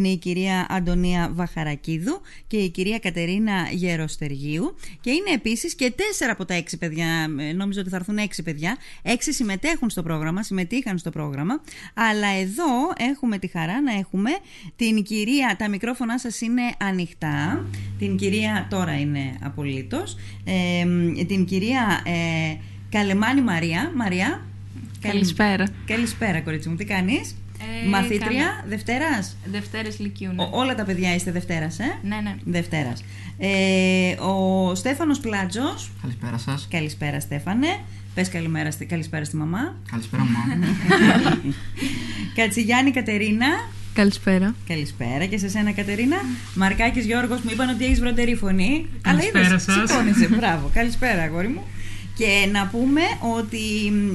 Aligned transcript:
Είναι 0.00 0.08
η 0.08 0.16
κυρία 0.16 0.66
Αντωνία 0.70 1.30
Βαχαρακίδου 1.34 2.20
και 2.46 2.56
η 2.56 2.68
κυρία 2.68 2.98
Κατερίνα 2.98 3.68
Γεροστεργίου. 3.72 4.76
Και 5.00 5.10
είναι 5.10 5.30
επίσης 5.34 5.74
και 5.74 5.92
τέσσερα 5.96 6.32
από 6.32 6.44
τα 6.44 6.54
έξι 6.54 6.78
παιδιά, 6.78 7.06
ε, 7.38 7.52
νόμιζα 7.52 7.80
ότι 7.80 7.88
θα 7.88 7.96
έρθουν 7.96 8.16
έξι 8.16 8.42
παιδιά, 8.42 8.76
έξι 9.02 9.32
συμμετέχουν 9.32 9.90
στο 9.90 10.02
πρόγραμμα, 10.02 10.42
συμμετείχαν 10.42 10.98
στο 10.98 11.10
πρόγραμμα, 11.10 11.60
αλλά 11.94 12.28
εδώ 12.28 12.92
έχουμε 13.12 13.38
τη 13.38 13.46
χαρά 13.46 13.80
να 13.80 13.92
έχουμε 13.92 14.30
την 14.76 15.02
κυρία, 15.02 15.56
τα 15.58 15.68
μικρόφωνά 15.68 16.18
σας 16.18 16.40
είναι 16.40 16.62
ανοιχτά, 16.78 17.66
την 17.98 18.16
κυρία, 18.16 18.66
τώρα 18.70 19.00
είναι 19.00 19.38
απολύτως, 19.42 20.16
ε, 20.44 21.24
την 21.24 21.44
κυρία 21.44 22.02
ε, 22.04 22.56
Καλεμάνη 22.90 23.40
Μαρία, 23.40 23.92
Μαρία, 23.94 24.46
Καλησπέρα. 25.00 25.66
Καλησπέρα 25.86 26.40
κορίτσι 26.40 26.68
μου, 26.68 26.76
τι 26.76 26.84
κάνεις; 26.84 27.36
Ε, 27.84 27.88
Μαθήτρια 27.88 28.18
καλά. 28.28 28.64
Δευτέρας; 28.68 29.36
Δευτέρες 29.44 29.98
Λυκείου. 29.98 30.32
Ναι. 30.34 30.42
Ο- 30.42 30.48
όλα 30.52 30.74
τα 30.74 30.84
παιδιά 30.84 31.14
είστε 31.14 31.30
Δευτέρας, 31.30 31.78
ε; 31.78 31.98
ναι, 32.02 32.16
ναι. 32.22 32.34
Δευτέρας. 32.44 33.04
Ε, 33.38 33.48
ο 34.20 34.74
Στέφανος 34.74 35.20
Πλάτζος. 35.20 35.90
Καλησπέρα 36.02 36.38
σας. 36.38 36.68
Καλησπέρα, 36.70 37.20
Στέφανε. 37.20 37.66
Πες 38.14 38.28
καλημέρα, 38.28 38.70
στη- 38.70 38.84
καλησπέρα 38.84 39.24
στη 39.24 39.36
μαμά. 39.36 39.74
Καλησπέρα, 39.90 40.22
μαμά. 40.24 40.66
Κατσιγιάννη 42.36 42.90
Κατερίνα. 42.90 43.46
Καλησπέρα. 43.94 44.54
Καλησπέρα 44.68 45.24
και 45.24 45.38
σε 45.38 45.48
σένα, 45.48 45.72
Κατερίνα. 45.72 46.16
Μαρκάκης 46.54 47.04
Γιώργος, 47.04 47.40
μου 47.40 47.50
είπαν 47.52 47.68
ότι 47.68 47.84
έχεις 47.84 48.00
βροντερή 48.00 48.34
φωνή. 48.34 48.86
Καλησπέρα 49.00 49.46
είδες, 49.46 49.62
σας. 49.62 49.90
σηκώνεσαι. 49.90 50.28
Μπράβο. 50.28 50.70
Καλησπέρα, 50.74 51.22
αγόρι 51.22 51.48
μου. 51.48 51.62
Και 52.16 52.48
να 52.52 52.66
πούμε 52.66 53.00
ότι 53.38 53.58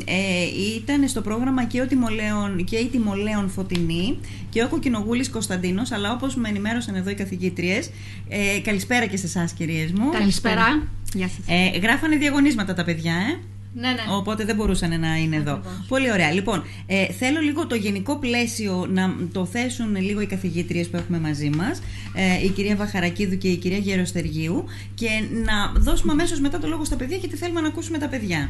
ε, 0.05 0.75
ήταν 0.75 1.07
στο 1.07 1.21
πρόγραμμα 1.21 1.63
και, 1.63 1.81
ο 1.81 1.87
Τιμολέων, 1.87 2.63
και 2.63 2.75
η 2.75 2.87
Τιμολέων 2.87 3.49
Φωτεινή 3.49 4.19
και 4.49 4.63
ο 4.63 4.67
Κοκκινογούλης 4.67 5.29
Κωνσταντίνος, 5.29 5.91
αλλά 5.91 6.11
όπως 6.11 6.35
με 6.35 6.49
ενημέρωσαν 6.49 6.95
εδώ 6.95 7.09
οι 7.09 7.15
καθηγήτριες, 7.15 7.89
ε, 8.29 8.59
καλησπέρα 8.59 9.05
και 9.05 9.17
σε 9.17 9.25
εσάς 9.25 9.53
κυρίες 9.53 9.91
μου. 9.91 10.09
Καλησπέρα. 10.09 10.87
Γεια 11.13 11.27
σας. 11.27 11.45
Ε, 11.47 11.77
γράφανε 11.77 12.15
διαγωνίσματα 12.15 12.73
τα 12.73 12.83
παιδιά, 12.83 13.13
ε. 13.13 13.39
Ναι, 13.73 13.87
ναι. 13.87 14.01
Οπότε 14.17 14.45
δεν 14.45 14.55
μπορούσαν 14.55 14.99
να 14.99 15.15
είναι 15.15 15.35
εδώ. 15.35 15.51
Ακριβώς. 15.51 15.85
Πολύ 15.87 16.11
ωραία. 16.11 16.31
Λοιπόν, 16.31 16.63
ε, 16.85 17.11
θέλω 17.11 17.39
λίγο 17.39 17.67
το 17.67 17.75
γενικό 17.75 18.17
πλαίσιο 18.17 18.87
να 18.89 19.15
το 19.33 19.45
θέσουν 19.45 19.95
λίγο 19.95 20.21
οι 20.21 20.25
καθηγήτριες 20.25 20.89
που 20.89 20.97
έχουμε 20.97 21.19
μαζί 21.19 21.49
μας, 21.49 21.81
ε, 22.13 22.45
η 22.45 22.49
κυρία 22.49 22.75
Βαχαρακίδου 22.75 23.37
και 23.37 23.47
η 23.47 23.55
κυρία 23.55 23.77
Γεροστεργίου, 23.77 24.65
και 24.95 25.07
να 25.45 25.81
δώσουμε 25.81 26.11
αμέσως 26.11 26.39
μετά 26.39 26.59
το 26.59 26.67
λόγο 26.67 26.85
στα 26.85 26.95
παιδιά, 26.95 27.17
γιατί 27.17 27.35
θέλουμε 27.35 27.61
να 27.61 27.67
ακούσουμε 27.67 27.97
τα 27.97 28.07
παιδιά. 28.07 28.49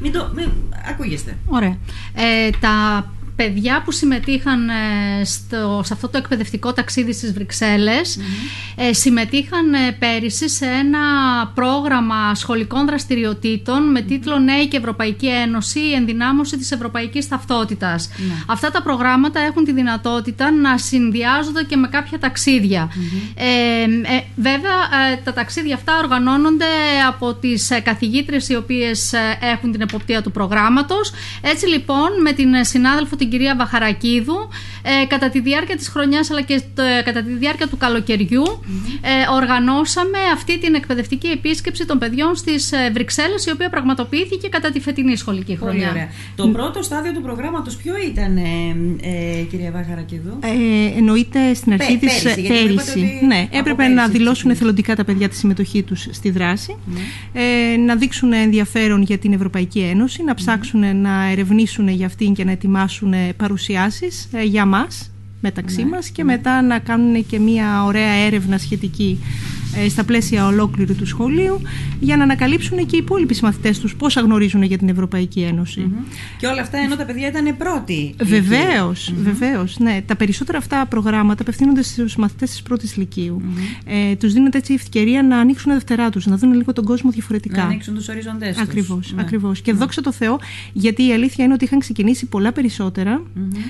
Μην 0.00 0.12
το. 0.12 0.32
Μην, 0.34 0.48
ακούγεστε. 0.88 1.36
Ωραία. 1.46 1.78
Ε, 2.14 2.50
τα 2.60 3.04
παιδιά 3.42 3.82
που 3.84 3.90
συμμετείχαν 3.92 4.68
ε, 4.68 5.24
στο, 5.24 5.80
σε 5.84 5.92
αυτό 5.92 6.08
το 6.08 6.18
εκπαιδευτικό 6.18 6.72
ταξίδι 6.72 7.12
στις 7.12 7.32
βρυξελλες 7.32 8.18
ε, 8.76 8.92
συμμετείχαν 8.92 9.74
ε, 9.74 9.96
πέρυσι 9.98 10.48
σε 10.48 10.66
ένα 10.66 10.98
πρόγραμμα 11.54 12.34
σχολικών 12.34 12.86
δραστηριοτήτων 12.86 13.90
με 13.90 14.00
τίτλο 14.00 14.38
«Νέη 14.38 14.68
και 14.68 14.76
Ευρωπαϊκή 14.76 15.26
Ένωση, 15.26 15.78
η 15.80 15.92
ενδυνάμωση 15.92 16.56
της 16.58 16.70
ευρωπαϊκής 16.70 17.28
ταυτότητας». 17.28 18.10
Αυτά 18.46 18.70
τα 18.70 18.82
προγράμματα 18.82 19.40
έχουν 19.40 19.64
τη 19.64 19.72
δυνατότητα 19.72 20.50
να 20.50 20.78
συνδυάζονται 20.78 21.62
και 21.62 21.76
με 21.76 21.88
κάποια 21.88 22.18
ταξίδια. 22.18 22.92
Ε, 23.34 23.82
ε, 23.82 24.22
βέβαια, 24.36 24.78
ε, 25.12 25.16
τα 25.24 25.32
ταξίδια 25.32 25.74
αυτά 25.74 25.98
οργανώνονται 25.98 26.64
από 27.08 27.34
τις 27.34 27.70
ε, 27.70 27.80
καθηγήτρες 27.80 28.48
οι 28.48 28.56
οποίες 28.56 29.12
ε, 29.12 29.38
έχουν 29.40 29.72
την 29.72 29.80
εποπτεία 29.80 30.22
του 30.22 30.30
προγράμματος. 30.30 31.12
Έτσι 31.40 31.66
λοιπόν, 31.66 32.20
με 32.22 32.32
την 32.32 32.54
ε, 32.54 32.64
συνάδελφο 32.64 33.16
την 33.16 33.29
κυρία 33.30 33.56
Βαχαρακίδου, 33.56 34.48
ε, 34.82 35.06
κατά 35.06 35.30
τη 35.30 35.40
διάρκεια 35.40 35.76
της 35.76 35.88
χρονιάς 35.88 36.30
αλλά 36.30 36.40
και 36.42 36.60
το- 36.74 36.82
ε, 36.82 37.02
κατά 37.02 37.22
τη 37.22 37.32
διάρκεια 37.32 37.66
του 37.68 37.76
καλοκαιριου 37.76 38.42
ε, 39.00 39.10
οργανώσαμε 39.34 40.18
αυτή 40.34 40.58
την 40.58 40.74
εκπαιδευτική 40.74 41.26
επίσκεψη 41.28 41.86
των 41.86 41.98
παιδιών 41.98 42.36
στις 42.36 42.72
ε, 42.72 42.90
Βρυξέλλες, 42.92 43.46
η 43.46 43.50
οποία 43.50 43.68
πραγματοποιήθηκε 43.70 44.48
κατά 44.48 44.70
τη 44.70 44.80
φετινή 44.80 45.16
σχολική 45.16 45.56
Πολύ 45.56 45.70
χρονιά. 45.70 45.90
ωραία. 45.90 46.08
Το 46.36 46.48
πρώτο 46.48 46.82
στάδιο 46.82 47.12
του 47.12 47.22
προγράμματος 47.22 47.76
ποιο 47.76 47.92
ήταν, 48.10 48.36
ε, 48.36 48.42
ε, 49.02 49.42
κυρία 49.50 49.70
Βαχαρακίδου; 49.70 50.38
Ε, 50.40 50.98
εννοείται 50.98 51.54
στην 51.54 51.72
αρχή 51.72 51.98
Πέ- 51.98 52.10
της 52.10 52.22
πέρυσι, 52.22 52.40
γιατί 52.40 52.62
μου 52.64 52.68
είπατε 52.72 52.92
πέρυσι. 52.92 53.14
ότι 53.16 53.26
Ναι, 53.26 53.40
από 53.48 53.58
έπρεπε 53.58 53.76
πέρυσι 53.76 53.94
να 53.94 54.02
δηλώσουν 54.08 54.32
ξεκίνησε. 54.34 54.52
εθελοντικά 54.58 54.96
τα 54.96 55.04
παιδιά 55.04 55.28
τη 55.28 55.36
συμμετοχή 55.36 55.82
τους 55.82 56.06
στη 56.10 56.30
δράση, 56.30 56.76
Ναι. 56.84 57.00
ε, 57.42 57.76
να 57.76 57.96
δείξουν 57.96 58.32
ενδιαφέρον 58.32 59.02
για 59.02 59.18
την 59.18 59.32
Ευρωπαϊκή 59.32 59.78
Ένωση, 59.80 60.22
να 60.22 60.34
ψάξουν 60.34 60.96
να 61.00 61.30
ερευνήσουν 61.30 61.88
για 61.88 62.06
αυτήν 62.06 62.34
και 62.34 62.44
να 62.44 62.50
ετοιμάσουν 62.50 63.12
παρουσιάσεις 63.36 64.28
ε, 64.32 64.42
για 64.42 64.64
μας 64.66 65.10
μεταξύ 65.40 65.82
Ναι, 65.82 65.88
μας 65.88 66.08
και 66.08 66.24
μετά 66.24 66.62
να 66.62 66.78
κάνουν 66.78 67.26
και 67.26 67.38
μια 67.38 67.84
ωραία 67.84 68.12
έρευνα 68.12 68.58
σχετική 68.58 69.18
ε, 69.22 69.59
στα 69.88 70.04
πλαίσια 70.04 70.46
ολόκληρου 70.46 70.94
του 70.94 71.06
σχολείου 71.06 71.60
για 72.00 72.16
να 72.16 72.22
ανακαλύψουν 72.22 72.78
και 72.86 72.96
οι 72.96 72.98
υπόλοιποι 72.98 73.36
μαθητές 73.42 73.78
τους 73.78 73.96
πόσα 73.96 74.20
γνωρίζουν 74.20 74.62
για 74.62 74.78
την 74.78 74.88
Ευρωπαϊκή 74.88 75.40
Ένωση. 75.40 75.80
Μμμ. 75.80 75.92
Και 76.38 76.46
όλα 76.46 76.60
αυτά 76.60 76.78
ενώ 76.78 76.96
τα 76.96 77.04
παιδιά 77.04 77.28
ήταν 77.28 77.56
πρώτοι. 77.56 78.14
Βεβαίως, 78.22 79.12
βεβαίως, 79.22 79.78
ναι. 79.78 80.02
Τα 80.06 80.16
περισσότερα 80.16 80.58
αυτά 80.58 80.86
προγράμματα 80.86 81.42
απευθύνονται 81.42 81.82
στους 81.82 82.16
μαθητέ 82.16 82.44
της 82.44 82.62
πρώτης 82.62 82.96
λυκείου. 82.96 83.42
Ε, 83.86 84.14
τους 84.16 84.32
δίνεται 84.32 84.58
έτσι 84.58 84.72
η 84.72 84.74
ευκαιρία 84.74 85.22
να 85.22 85.38
ανοίξουν 85.38 85.72
δευτερά 85.72 86.10
τους, 86.10 86.26
να 86.26 86.36
δουν 86.36 86.52
λίγο 86.52 86.72
τον 86.72 86.84
κόσμο 86.84 87.10
διαφορετικά. 87.10 87.56
Να 87.56 87.62
ανοίξουν 87.64 87.94
τους 87.94 88.08
οριζοντές 88.08 88.52
τους. 88.54 88.62
Ακριβώς, 88.62 89.12
Ναι. 89.14 89.20
ακριβώς. 89.20 89.60
Και 89.60 89.72
δόξα 89.72 90.00
τω 90.00 90.12
Θεώ, 90.12 90.38
γιατί 90.72 91.06
η 91.06 91.12
αλήθεια 91.12 91.44
είναι 91.44 91.54
ότι 91.54 91.64
είχαν 91.64 91.78
ξεκινήσει 91.78 92.26
πολλά 92.26 92.52
περισσότερα 92.52 93.22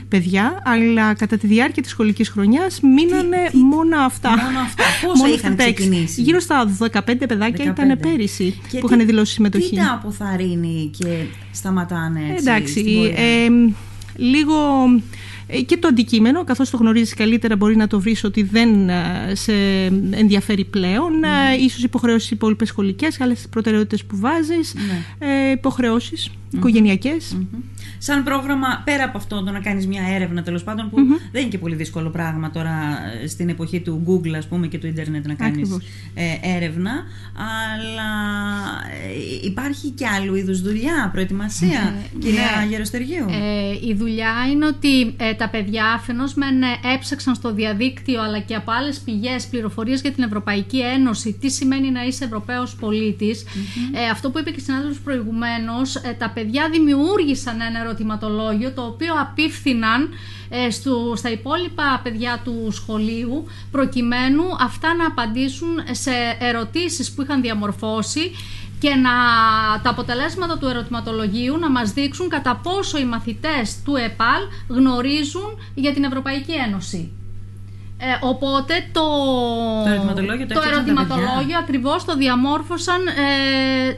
παιδιά, 0.09 0.62
αλλά 0.65 1.15
κατά 1.15 1.37
τη 1.37 1.47
διάρκεια 1.47 1.82
της 1.82 1.91
σχολικής 1.91 2.28
χρονιάς 2.28 2.81
μείνανε 2.81 3.37
μόνο 3.53 3.97
αυτά. 3.99 4.28
μόνο 4.31 4.59
αυτά. 4.61 4.84
Πόσα 5.06 5.17
Μόνο 5.17 5.34
είχαν 5.34 5.53
αυτά 5.53 5.62
τα 5.65 5.69
έξι. 5.69 5.88
Ξεκινήσει; 5.91 6.23
Γύρω 6.23 6.41
στα 6.41 6.77
15 6.78 7.01
παιδάκια 7.28 7.65
15. 7.75 7.83
ήταν 7.83 7.99
πέρυσι 7.99 8.51
Και 8.71 8.78
που 8.78 8.87
τι- 8.87 8.95
είχαν 8.95 9.06
δηλώσει 9.06 9.33
συμμετοχή. 9.33 9.69
Τι 9.71 9.77
τα 9.77 10.01
αποθαρρύνει 10.03 10.91
και 10.99 11.25
σταματάνε 11.53 12.21
έτσι. 12.21 12.34
Εντάξει, 12.39 12.73
στην 12.81 12.95
πορεία; 12.95 13.15
ε, 13.19 13.49
λίγο 14.17 14.55
ε, 15.47 15.61
και 15.61 15.77
το 15.77 15.89
αντικείμενο, 15.89 16.45
καθώς 16.45 16.71
το 16.71 16.77
γνωρίζεις 16.77 17.15
καλύτερα 17.15 17.56
μπορεί 17.56 17.77
να 17.77 17.87
το 17.87 18.00
βρεις 18.00 18.25
ότι 18.25 18.43
δεν 18.43 18.89
ε, 18.89 18.95
σε 19.33 19.53
ενδιαφέρει 20.11 20.65
πλέον. 20.65 21.12
Mm. 21.23 21.61
Ίσως 21.61 21.83
υποχρεώσεις 21.83 22.31
υπόλοιπες 22.31 22.69
σχολικές, 22.69 23.21
άλλες 23.21 23.47
προτεραιότητες 23.50 24.05
που 24.05 24.17
βάζεις, 24.17 24.75
Ναι. 24.75 25.27
ε, 25.49 25.50
υποχρεώσεις 25.50 26.31
οικογενειακές. 26.50 27.34
Μμμ. 27.34 27.61
Σαν 27.99 28.22
πρόγραμμα, 28.25 28.83
πέρα 28.84 29.05
από 29.05 29.19
αυτό 29.19 29.43
το 29.44 29.50
να 29.50 29.61
κάνεις 29.61 29.87
μια 29.87 30.03
έρευνα 30.15 30.43
τέλος 30.43 30.65
πάντων, 30.65 30.91
που 30.91 30.97
δεν 31.33 31.41
είναι 31.41 31.50
και 31.50 31.59
πολύ 31.59 31.75
δύσκολο 31.75 32.11
πράγμα 32.11 32.50
τώρα 32.50 32.71
ε, 33.22 33.27
στην 33.27 33.49
εποχή 33.49 33.81
του 33.81 34.03
Google 34.06 34.34
ας 34.37 34.47
πούμε 34.47 34.66
και 34.66 34.78
του 34.78 34.87
ίντερνετ 34.87 35.27
να 35.27 35.34
κάνεις 35.34 35.56
Ακριβώς. 35.56 35.84
ε, 36.15 36.55
έρευνα, 36.56 36.91
αλλά 37.34 38.11
ε, 39.43 39.47
υπάρχει 39.47 39.88
και 39.88 40.06
άλλου 40.06 40.34
είδους 40.34 40.61
δουλειά, 40.61 41.11
προετοιμασία, 41.12 41.94
κυρία 42.19 42.41
ναι. 42.61 42.67
Γεροστεργίου; 42.71 43.27
Ε, 43.28 43.88
η 43.88 43.94
δουλειά 43.94 44.32
είναι 44.53 44.67
ότι 44.67 45.15
ε, 45.17 45.34
τα 45.34 45.49
παιδιά 45.49 45.87
αφενός 45.87 46.34
μεν 46.34 46.62
ε, 46.62 46.67
έψαξαν 46.94 47.34
στο 47.34 47.55
διαδίκτυο 47.55 48.22
αλλά 48.22 48.38
και 48.41 48.55
από 48.55 48.72
άλλες 48.72 48.99
πηγές 48.99 49.47
πληροφορίες 49.47 50.00
για 50.00 50.12
την 50.12 50.22
Ευρωπαϊκή 50.22 50.81
Ένωση 50.81 51.37
τι 51.41 51.50
σημαίνει 51.50 51.91
να 51.91 52.05
είσαι 52.05 52.25
Ευρωπαίος 52.25 52.75
πολίτης. 52.75 53.44
Ε, 53.93 54.09
αυτό 54.12 54.31
που 54.31 54.38
είπε 54.38 54.50
και 54.50 54.61
η 54.61 54.62
συνάδελφος 54.62 55.00
προηγουμένως, 55.00 55.97
ε, 55.97 56.17
τα 56.19 56.31
παιδιά 56.31 56.38
δημιούργησαν 56.71 57.61
ένα 57.61 57.81
ερωτηματολόγιο 57.81 58.73
το 58.73 58.83
οποίο 58.83 59.15
απίφθηναν 59.21 60.09
ε, 60.49 60.71
στο, 60.71 61.12
στα 61.17 61.31
υπόλοιπα 61.31 62.01
παιδιά 62.03 62.41
του 62.45 62.69
σχολείου 62.71 63.47
προκειμένου 63.71 64.43
αυτά 64.61 64.95
να 64.95 65.06
απαντήσουν 65.06 65.69
σε 65.91 66.11
ερωτήσεις 66.39 67.12
που 67.12 67.23
είχαν 67.23 67.41
διαμορφώσει 67.41 68.31
και 68.79 68.95
να, 68.95 69.11
τα 69.83 69.91
αποτελέσματα 69.91 70.59
του 70.59 70.67
ερωτηματολογίου 70.67 71.59
να 71.59 71.71
μας 71.71 71.93
δείξουν 71.93 72.29
κατά 72.29 72.61
πόσο 72.62 72.99
οι 72.99 73.05
μαθητές 73.05 73.83
του 73.84 73.97
ΕΠΑΛ 73.97 74.43
γνωρίζουν 74.69 75.59
για 75.75 75.93
την 75.93 76.05
Ευρωπαϊκή 76.05 76.53
Ένωση. 76.53 77.12
Ε, 78.03 78.19
οπότε 78.21 78.75
το, 78.93 79.00
Το 79.85 79.91
ερωτηματολόγιο 79.91 80.47
το 80.47 80.55
το 80.55 80.61
έφτιαξαν 80.61 80.85
τα 80.85 80.91
ερωτηματολόγιο 80.93 81.38
παιδιά. 81.38 81.58
ακριβώς 81.58 82.05
το 82.05 82.17
διαμόρφωσαν 82.17 83.06
ε, 83.06 83.12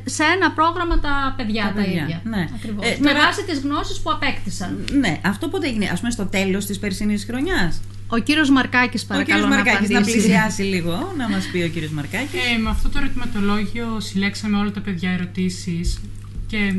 σε 0.05 0.23
ένα 0.35 0.51
πρόγραμμα 0.51 1.01
τα 1.01 1.35
παιδιά 1.37 1.63
Τα 1.63 1.69
τα, 1.69 1.75
παιδιά, 1.83 2.03
ίδια. 2.03 2.21
ναι. 2.25 2.49
Ακριβώς. 2.57 2.87
Ε, 2.87 2.97
Με 3.01 3.07
τώρα- 3.11 3.25
βάση 3.25 3.45
τις 3.45 3.59
γνώσεις 3.61 4.01
που 4.01 4.11
απέκτησαν. 4.11 4.85
Ναι, 4.93 5.21
αυτό 5.25 5.49
πότε 5.49 5.67
έγινε, 5.69 5.89
ας 5.93 5.99
πούμε 6.01 6.11
στο 6.11 6.27
τέλος 6.27 6.67
της 6.67 6.79
περσινής 6.79 7.25
χρονιάς; 7.25 7.81
Ο 8.09 8.19
κύριος 8.19 8.51
Μαρκάκης 8.51 9.03
Ο 9.03 9.07
παρακαλώ 9.09 9.39
κύριος 9.39 9.51
να 9.51 9.57
Μαρκάκης 9.63 9.89
να 9.91 9.97
απαντήσει. 9.99 10.19
πλησιάσει 10.19 10.63
λίγο, 10.63 11.13
να 11.17 11.29
μας 11.29 11.45
πει 11.53 11.63
ο 11.63 11.69
κύριος 11.69 11.91
Μαρκάκης. 11.93 12.41
Ε, 12.55 12.59
με 12.63 12.71
αυτό 12.71 12.89
το 12.89 12.99
ερωτηματολόγιο 12.99 13.87
συλλέξαμε 14.01 14.57
όλα 14.59 14.71
τα 14.71 14.81
παιδιά 14.81 15.11
ερωτήσεις 15.11 16.01
και 16.47 16.75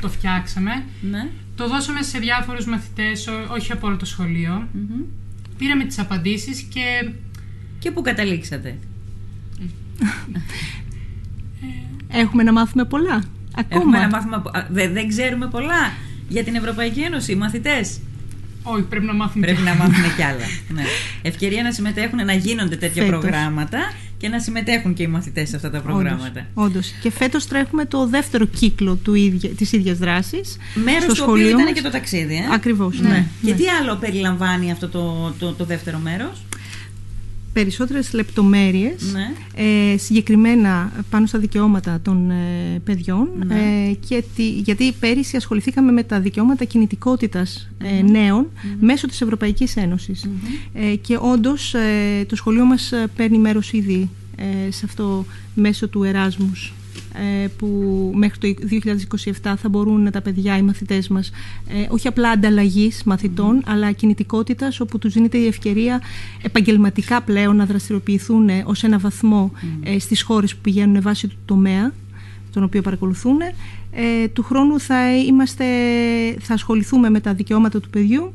το 0.00 0.08
φτιάξαμε. 0.08 0.84
Ναι. 1.10 1.26
Το 1.56 1.68
δώσαμε 1.68 2.02
σε 2.02 2.18
διάφορους 2.18 2.66
μαθητές, 2.66 3.26
ό- 3.26 3.52
όχι 3.54 3.72
από 3.72 3.86
όλο 3.86 3.96
το 3.96 4.04
σχολείο. 4.06 4.68
Μμμ. 4.72 5.00
Πήραμε 5.58 5.84
τις 5.84 5.98
απαντήσεις 5.98 6.60
και 6.60 7.10
Και 7.78 7.90
πού 7.90 8.02
καταλήξατε; 8.02 8.76
Έχουμε 12.08 12.42
να 12.42 12.52
μάθουμε 12.52 12.84
πολλά. 12.84 13.22
Ακόμα. 13.58 13.80
Έχουμε 13.80 13.98
ένα 13.98 14.08
μάθημα. 14.08 14.40
που- 14.40 14.50
α, 14.54 14.66
δε- 14.70 14.88
δεν 14.88 15.08
ξέρουμε 15.08 15.46
πολλά 15.48 15.92
για 16.28 16.44
την 16.44 16.54
Ευρωπαϊκή 16.54 17.00
Ένωση, 17.00 17.32
οι 17.32 17.34
μαθητές. 17.34 17.98
Όχι, 18.62 18.82
πρέπει 18.82 19.04
να 19.06 19.14
μάθουν 19.14 19.40
Πρέπει 19.40 19.56
κι 19.56 19.62
να 19.64 19.70
άλλα. 19.70 19.78
μάθουν 19.88 20.14
κι 20.16 20.22
άλλα. 20.22 20.44
Ναι. 20.68 20.82
Ευκαιρία 21.22 21.62
να 21.62 21.72
συμμετέχουν, 21.72 22.24
να 22.24 22.32
γίνονται 22.32 22.76
τέτοια 22.76 23.04
Φέτος. 23.04 23.20
προγράμματα 23.20 23.78
και 24.18 24.28
να 24.28 24.40
συμμετέχουν 24.40 24.94
και 24.94 25.02
οι 25.02 25.06
μαθητές 25.06 25.48
σε 25.48 25.56
αυτά 25.56 25.70
τα 25.70 25.80
προγράμματα. 25.80 26.46
Όντως, 26.54 26.66
όντως. 26.66 26.92
Και 27.02 27.10
φέτος 27.10 27.46
τρέχουμε 27.46 27.84
το 27.84 28.06
δεύτερο 28.08 28.44
κύκλο 28.46 28.94
του 28.94 29.14
ίδια, 29.14 29.48
της 29.48 29.72
ίδιας 29.72 29.98
δράσης. 29.98 30.56
Μέρος 30.74 31.02
στο 31.02 31.12
του 31.12 31.18
οποίου 31.22 31.24
σχολείο 31.24 31.48
ήταν 31.48 31.62
μας. 31.64 31.72
και 31.72 31.82
το 31.82 31.90
ταξίδι. 31.90 32.34
Ε; 32.34 32.54
Ακριβώς, 32.54 33.00
Ναι. 33.00 33.08
ναι, 33.08 33.26
Και 33.42 33.50
ναι. 33.50 33.56
τι 33.56 33.64
άλλο 33.80 33.94
περιλαμβάνει 33.96 34.70
αυτό 34.70 34.88
το, 34.88 35.34
το, 35.38 35.52
το 35.52 35.64
δεύτερο 35.64 35.98
μέρος; 35.98 36.42
Περισσότερες 37.60 38.12
λεπτομέρειες, 38.12 39.12
Ναι. 39.12 39.32
ε, 39.92 39.96
συγκεκριμένα 39.96 40.92
πάνω 41.10 41.26
στα 41.26 41.38
δικαιώματα 41.38 41.98
των 42.02 42.30
ε, 42.30 42.78
παιδιών 42.84 43.28
Ναι. 43.46 43.54
ε, 43.54 43.92
και 44.08 44.24
τι- 44.36 44.48
γιατί 44.50 44.92
πέρυσι 45.00 45.36
ασχοληθήκαμε 45.36 45.92
με 45.92 46.02
τα 46.02 46.20
δικαιώματα 46.20 46.64
κινητικότητας 46.64 47.68
ε, 47.84 48.02
νέων 48.02 48.46
μέσω 48.80 49.06
της 49.06 49.20
Ευρωπαϊκής 49.20 49.76
Ένωσης. 49.76 50.30
Ε, 50.74 50.94
και 50.96 51.18
όντως 51.20 51.74
ε, 51.74 52.24
το 52.28 52.36
σχολείο 52.36 52.64
μας 52.64 52.92
ε, 52.92 53.06
παίρνει 53.16 53.38
μέρος 53.38 53.72
ήδη 53.72 54.10
ε, 54.36 54.70
σε 54.70 54.84
αυτό 54.84 55.24
μέσω 55.54 55.88
του 55.88 56.02
Εράσμους 56.02 56.68
ε, 56.68 56.72
που 57.58 57.66
μέχρι 58.14 58.38
το 58.38 58.62
2027 59.42 59.54
θα 59.56 59.68
μπορούν 59.68 60.10
τα 60.10 60.20
παιδιά, 60.20 60.56
οι 60.56 60.62
μαθητές 60.62 61.08
μας 61.08 61.30
ε, 61.68 61.86
όχι 61.88 62.08
απλά 62.08 62.30
ανταλλαγής 62.30 63.02
μαθητών 63.04 63.62
αλλά 63.66 63.92
κινητικότητας 63.92 64.80
όπου 64.80 64.98
τους 64.98 65.12
δίνεται 65.12 65.38
η 65.38 65.46
ευκαιρία 65.46 66.02
επαγγελματικά 66.42 67.22
πλέον 67.22 67.56
να 67.56 67.64
δραστηριοποιηθούν 67.64 68.48
ε, 68.48 68.62
ως 68.66 68.82
ένα 68.84 68.98
βαθμό 68.98 69.52
ε, 69.82 69.98
στις 69.98 70.22
χώρες 70.22 70.54
που 70.54 70.60
πηγαίνουν 70.60 71.02
βάσει 71.02 71.28
του 71.28 71.36
τομέα 71.44 71.92
τον 72.56 72.64
οποίο 72.64 72.82
παρακολουθούν. 72.82 73.36
Ε, 73.92 74.28
του 74.28 74.42
χρόνου 74.42 74.80
θα, 74.80 75.16
είμαστε, 75.16 75.64
θα 76.40 76.54
ασχοληθούμε 76.54 77.10
με 77.10 77.20
τα 77.20 77.34
δικαιώματα 77.34 77.80
του 77.80 77.90
παιδιου 77.90 78.32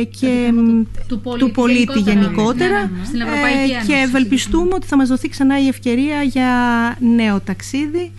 ε, 0.00 0.04
και 0.04 0.52
μ, 0.52 0.82
του 1.06 1.20
πολίτη 1.20 1.50
πολίτη 1.50 1.98
γενικότερα. 1.98 2.12
γενικότερα, 2.12 2.80
Ναι, 2.80 2.90
ναι, 2.90 2.98
ναι. 2.98 3.04
Στην 3.04 3.20
Ευρωπαϊκή 3.20 3.70
ε, 3.70 3.74
Ένωση 3.74 3.86
και 3.86 3.94
ευελπιστούμε 3.94 4.74
ότι 4.74 4.86
θα 4.86 4.96
μας 4.96 5.08
δοθεί 5.08 5.28
ξανά 5.28 5.62
η 5.62 5.66
ευκαιρία 5.68 6.22
για 6.22 6.50
νέο 7.16 7.40
ταξίδι 7.40 8.10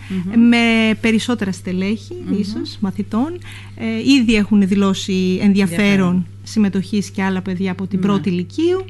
με 0.50 0.94
περισσότερα 1.00 1.52
στελέχη 1.52 2.14
ίσως 2.38 2.78
μαθητών. 2.80 3.38
Ε, 3.76 4.12
ήδη 4.20 4.34
έχουν 4.34 4.66
δηλώσει 4.68 5.38
ενδιαφέρον 5.42 5.78
Ενδιαφέρον. 5.78 6.26
συμμετοχής 6.42 7.10
και 7.10 7.22
άλλα 7.22 7.40
παιδιά 7.40 7.70
από 7.70 7.86
την 7.86 8.00
πρώτη 8.00 8.28
ηλικίου 8.28 8.84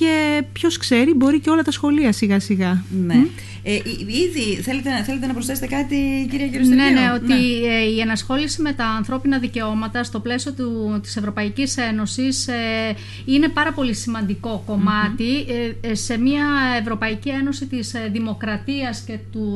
και 0.00 0.42
ποιος 0.52 0.76
ξέρει 0.76 1.14
μπορεί 1.14 1.40
και 1.40 1.50
όλα 1.50 1.62
τα 1.62 1.70
σχολεία 1.70 2.12
σιγά 2.12 2.40
σιγά. 2.40 2.82
Ναι. 3.06 3.26
Ε, 3.62 3.74
εί- 3.74 4.00
ήδη 4.00 4.62
θέλετε, 4.62 4.90
θέλετε 5.04 5.26
να 5.26 5.32
προσθέσετε 5.32 5.66
κάτι, 5.66 6.26
κυρία 6.30 6.46
Γεροστερίου. 6.46 6.82
Ναι, 6.84 6.90
ναι, 6.90 7.12
ότι 7.14 7.64
ε, 7.66 7.82
η 7.94 8.00
ενασχόληση 8.00 8.62
με 8.62 8.72
τα 8.72 8.86
ανθρώπινα 8.86 9.38
δικαιώματα 9.38 10.04
στο 10.04 10.20
πλαίσιο 10.20 10.52
του, 10.52 10.98
της 11.02 11.16
Ευρωπαϊκής 11.16 11.76
Ένωσης 11.76 12.48
ε, 12.48 12.54
είναι 13.24 13.48
πάρα 13.48 13.72
πολύ 13.72 13.94
σημαντικό 13.94 14.62
κομμάτι 14.66 15.30
ε, 15.82 15.88
ε, 15.88 15.94
σε 15.94 16.18
μια 16.18 16.44
Ευρωπαϊκή 16.80 17.28
Ένωση 17.28 17.66
της 17.66 17.94
ε, 17.94 18.08
δημοκρατίας 18.12 19.00
και 19.06 19.18
του 19.32 19.46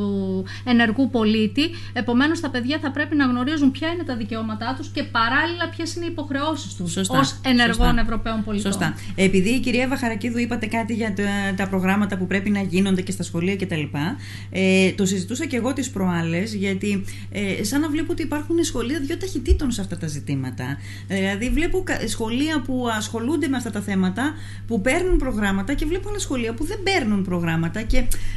ενεργού 0.65 1.11
πολίτη. 1.11 1.63
Επομένως, 1.93 2.41
τα 2.41 2.51
παιδιά 2.51 2.79
θα 2.83 2.91
πρέπει 2.91 3.17
να 3.17 3.25
γνωρίζουν 3.25 3.71
ποια 3.71 3.89
είναι 3.89 4.03
τα 4.03 4.17
δικαιώματά 4.17 4.75
τους 4.79 4.89
και 4.89 5.03
παράλληλα 5.03 5.69
ποιες 5.77 5.95
είναι 5.95 6.05
οι 6.05 6.09
υποχρεώσεις 6.11 6.75
τους 6.75 6.93
Σωστά. 6.93 7.19
ως 7.19 7.41
ενεργών 7.45 7.87
Σωστά. 7.87 8.01
Ευρωπαίων 8.01 8.45
πολιτών. 8.45 8.73
Σωστά. 8.73 8.95
Επειδή 9.15 9.49
η 9.51 9.61
κυρία 9.61 9.89
Βαχαρακίδου 9.89 10.34
είπατε 10.39 10.67
κάτι 10.67 10.95
για 10.95 11.15
τα, 11.15 11.55
τα 11.57 11.69
προγράμματα 11.69 12.17
που 12.17 12.27
πρέπει 12.27 12.51
να 12.51 12.61
γίνονται 12.61 13.03
και 13.03 13.13
στα 13.13 13.23
σχολεία 13.23 13.57
κτλ. 13.57 13.83
Ε, 14.51 14.93
το 14.93 15.07
συζητούσα 15.07 15.47
και 15.47 15.57
εγώ 15.57 15.73
τις 15.73 15.91
προάλλες, 15.91 16.55
γιατί 16.55 17.05
ε, 17.31 17.65
σαν 17.65 17.81
να 17.81 17.89
βλέπω 17.89 18.13
ότι 18.13 18.23
υπάρχουν 18.23 18.65
σχολεία 18.65 19.01
δύο 19.01 19.17
ταχυτήτων 19.17 19.71
σε 19.71 19.81
αυτά 19.81 19.97
τα 19.97 20.07
ζητήματα. 20.07 20.79
Ε, 21.09 21.17
δηλαδή, 21.17 21.51
βλέπω 21.51 21.83
κα- 21.83 22.09
σχολεία 22.09 22.61
που 22.61 22.87
ασχολούνται 22.97 23.49
με 23.49 23.57
αυτά 23.57 23.71
τα 23.71 23.81
θέματα, 23.81 24.35
που 24.67 24.81
παίρνουν 24.81 25.17
προγράμματα 25.19 25.75
και 25.75 25.87
βλέπω 25.87 26.09
άλλα 26.09 26.19
σχολεία 26.19 26.55
που 26.55 26.65
δεν 26.65 26.79
παίρνουν 26.83 27.25
προγράμματα. 27.25 27.83
Και 27.83 27.97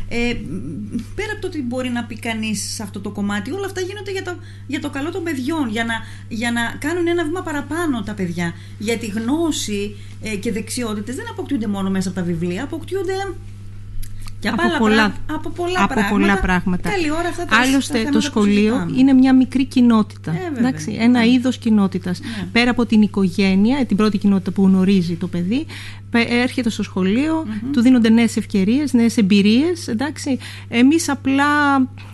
ε, 0.10 0.34
μ, 0.34 0.96
πέρα 1.16 1.32
από 1.32 1.42
το 1.42 1.48
ότι 1.48 1.62
μπορεί 1.62 1.90
να 1.90 2.04
πει 2.04 2.20
κανείς 2.20 2.74
σε 2.76 2.84
αυτό 2.84 3.00
το 3.00 3.10
κομμάτι, 3.10 3.52
όλα 3.52 3.66
αυτά 3.66 3.82
γίνονται 3.82 4.12
για 4.12 4.24
το, 4.24 4.36
για 4.68 4.80
το 4.80 4.90
καλό 4.90 5.12
των 5.12 5.24
παιδιών, 5.24 5.70
για 5.70 5.86
να, 5.86 5.94
για 6.28 6.52
να 6.52 6.62
κάνουν 6.80 7.08
ένα 7.08 7.24
βήμα 7.24 7.42
παραπάνω 7.42 8.04
τα 8.04 8.14
παιδιά. 8.14 8.54
Γιατί 8.78 9.06
γνώση 9.06 9.96
ε, 10.17 10.17
και 10.40 10.52
δεξιότητες 10.52 11.16
δεν 11.16 11.26
αποκτούνται 11.32 11.68
μόνο 11.68 11.90
μέσα 11.90 12.10
από 12.10 12.18
τα 12.18 12.24
βιβλία, 12.24 12.64
αποκτούνται 12.64 13.14
και 14.40 14.48
από, 14.48 14.62
άλλα 14.62 14.78
πολλά, 14.78 14.96
πρά- 14.96 15.38
από 15.38 15.50
πολλά 15.50 15.80
από 15.84 15.94
πράγματα. 15.94 16.16
πολλά 16.16 16.40
πράγματα. 16.40 16.90
Καλή 16.90 17.12
ώρα 17.12 17.28
αυτά 17.28 17.46
τα, 17.46 17.58
Άλλωστε, 17.58 17.94
τα 17.94 18.00
το 18.00 18.06
θέματα 18.06 18.18
που 18.18 18.24
σχολείο 18.24 18.74
συζητάμε. 18.74 18.98
είναι 18.98 19.14
μια 19.14 19.36
μικρή 19.36 19.66
κοινότητα. 19.66 20.32
Ε, 20.32 20.34
βέβαια. 20.34 20.60
εντάξει, 20.60 20.96
ένα 21.00 21.20
Ναι. 21.20 21.28
είδος 21.28 21.58
κοινότητας. 21.58 22.20
Πέρα 22.52 22.72
από 22.72 22.86
την 22.86 23.02
οικογένεια, 23.02 23.86
την 23.86 23.98
πρώτη 23.98 24.18
κοινότητα 24.18 24.52
που 24.52 24.64
γνωρίζει 24.66 25.16
το 25.16 25.28
παιδί, 25.28 25.66
πε- 26.10 26.32
έρχεται 26.32 26.70
στο 26.70 26.84
σχολειο 26.84 27.46
του 27.72 27.82
δίνονται 27.82 28.10
νέες 28.10 28.38
ευκαιρίες, 28.38 28.94
νέες 28.94 29.18
εμπειρίες. 29.18 29.88
Εντάξει. 29.88 30.38
Εμείς 30.68 31.10
απλά, 31.10 31.46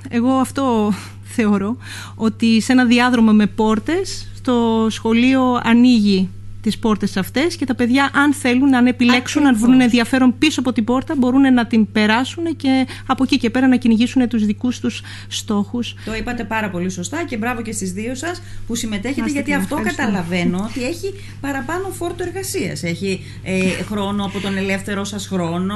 εγώ 0.10 0.32
αυτό 0.32 0.94
θεωρώ, 1.24 1.78
ότι 2.16 2.62
σε 2.62 2.72
ένα 2.72 2.86
διάδρομο 2.86 3.32
με 3.32 3.46
πόρτες, 3.48 4.28
το 4.42 4.88
σχολείο 4.90 5.60
ανοίγει 5.64 6.30
τις 6.64 6.78
πόρτες 6.80 7.18
αυτές 7.18 7.56
και 7.56 7.66
τα 7.66 7.76
παιδιά 7.76 8.10
αν 8.14 8.34
θέλουν, 8.34 8.76
αν 8.76 8.88
επιλέξουν, 8.88 9.42
αν 9.42 9.48
Ακριβώς. 9.48 9.70
βρουν 9.70 9.82
ενδιαφέρον 9.82 10.38
πίσω 10.38 10.60
από 10.60 10.74
την 10.74 10.84
πόρτα 10.84 11.16
μπορούν 11.18 11.54
να 11.54 11.66
την 11.66 11.92
περάσουν 11.92 12.56
και 12.56 12.88
από 13.06 13.24
εκεί 13.24 13.38
και 13.38 13.50
πέρα 13.50 13.68
να 13.68 13.76
κυνηγήσουν 13.76 14.28
τους 14.28 14.46
δικούς 14.46 14.80
τους 14.80 15.02
στόχους. 15.28 15.96
Το 16.06 16.16
είπατε 16.16 16.44
πάρα 16.44 16.70
πολύ 16.70 16.90
σωστά 16.90 17.24
και 17.26 17.38
μπράβο 17.38 17.62
και 17.62 17.72
στις 17.72 17.92
δύο 17.94 18.16
σας 18.16 18.42
που 18.68 18.76
συμμετέχετε 18.76 19.20
Να 19.20 19.26
είστε 19.26 19.38
γιατί 19.38 19.52
καλά, 19.52 19.64
αυτό 19.64 19.76
ευχαριστώ. 19.76 20.04
καταλαβαίνω 20.04 20.68
ότι 20.70 20.84
έχει 20.84 21.14
παραπάνω 21.42 21.90
φόρτο 21.90 22.24
εργασίας. 22.24 22.84
Έχει 22.84 23.24
ε, 23.44 23.70
χρόνο 23.84 24.26
από 24.26 24.40
τον 24.40 24.58
ελεύθερο 24.58 25.04
σας 25.04 25.28
χρόνο. 25.28 25.76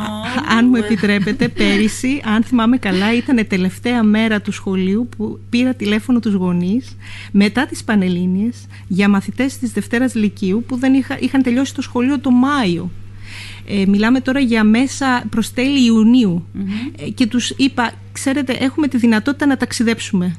Αν 0.58 0.66
μου 0.70 0.76
επιτρέπετε, 0.76 1.48
πέρυσι, 1.48 2.22
αν 2.26 2.44
θυμάμαι 2.44 2.78
καλά, 2.78 3.14
ήταν 3.14 3.48
τελευταία 3.48 4.04
μέρα 4.04 4.42
του 4.42 4.52
σχολείου 4.52 5.10
που 5.18 5.40
πήρα 5.50 5.74
τηλέφωνο 5.74 6.20
τους 6.20 6.34
γονείς 6.34 6.96
μετά 7.32 7.66
τις 7.66 7.84
Πανελλήνιες 7.84 8.66
για 8.88 9.10
μαθητές 9.10 9.58
της 9.58 9.72
Δευτέρας 9.72 10.16
Λυκείου 10.16 10.64
που 10.68 10.77
δεν 10.78 10.94
είχα, 10.94 11.18
είχαν 11.20 11.42
τελειώσει 11.44 11.74
το 11.76 11.82
σχολείο 11.82 12.20
το 12.20 12.32
Μάιο. 12.32 12.92
Ε, 13.70 13.84
μιλάμε 13.88 14.20
τώρα 14.20 14.40
για 14.40 14.64
μέσα 14.64 15.24
προς 15.30 15.54
τέλη 15.54 15.86
Ιουνίου. 15.86 16.46
Ε, 16.98 17.10
και 17.10 17.26
τους 17.28 17.50
είπα, 17.50 17.92
ξέρετε, 18.12 18.54
έχουμε 18.60 18.88
τη 18.88 18.98
δυνατότητα 18.98 19.46
να 19.46 19.58
ταξιδεψουμε 19.58 20.36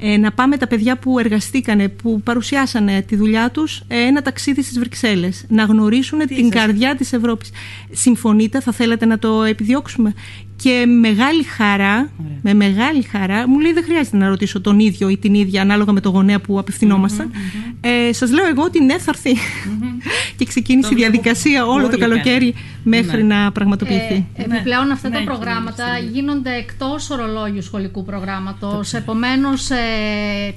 Ε, 0.00 0.16
να 0.16 0.32
πάμε 0.32 0.56
τα 0.56 0.66
παιδιά 0.66 0.96
που 0.98 1.18
εργαστήκανε, 1.18 1.88
που 1.88 2.20
παρουσιάσανε 2.24 3.02
τη 3.02 3.16
δουλειά 3.16 3.50
τους, 3.50 3.82
ε, 3.88 3.98
ένα 3.98 4.22
ταξίδι 4.22 4.62
στις 4.62 4.78
Βρυξέλλες. 4.78 5.44
Να 5.48 5.64
γνωρίσουν 5.64 6.18
την 6.18 6.36
σας- 6.36 6.48
καρδιά 6.54 6.94
της 6.96 7.12
Ευρώπης. 7.12 7.50
Συμφωνείτε, 7.90 8.60
θα 8.60 8.72
θέλατε 8.72 9.06
να 9.06 9.18
το 9.18 9.42
επιδιώξουμε; 9.42 10.14
Και 10.62 10.86
μεγάλη 10.86 11.42
χαρά, 11.42 12.10
με 12.42 12.54
μεγάλη 12.54 13.02
χαρά, 13.02 13.48
μου 13.48 13.58
λέει 13.60 13.72
δεν 13.72 13.84
χρειάζεται 13.84 14.16
να 14.16 14.28
ρωτήσω 14.28 14.60
τον 14.60 14.78
ίδιο 14.78 15.08
ή 15.08 15.16
την 15.18 15.34
ίδια 15.34 15.62
ανάλογα 15.62 15.92
με 15.92 16.00
το 16.00 16.08
γονέα 16.08 16.40
που 16.40 16.58
απευθυνόμασταν. 16.58 17.30
Ε, 17.80 18.12
σας 18.12 18.30
λέω 18.32 18.46
εγώ 18.46 18.62
ότι 18.62 18.84
ναι 18.84 18.98
θα 18.98 19.04
έρθει. 19.14 19.36
και 20.36 20.44
ξεκίνησε 20.44 20.88
Το 20.88 20.94
η 20.96 20.98
διαδικασία 20.98 21.50
βλέπω 21.50 21.72
όλο 21.72 21.82
το 21.82 21.88
πολύ 21.88 22.00
καλοκαίρι 22.00 22.52
καλά. 22.52 22.64
μέχρι 22.84 23.22
Ναι. 23.24 23.34
να 23.34 23.52
πραγματοποιηθεί. 23.52 24.26
Ε, 24.34 24.42
επιπλέον 24.42 24.90
αυτά 24.90 25.08
Ναι, 25.08 25.14
τα 25.14 25.20
κύριε 25.20 25.34
προγράμματα 25.36 25.84
Χριστίδη. 25.84 26.12
γίνονται 26.12 26.54
εκτός 26.54 27.10
ορολόγιου 27.10 27.62
σχολικού 27.62 28.04
προγράμματος. 28.04 28.92
Επομένως 28.92 29.70
ε, 29.70 29.76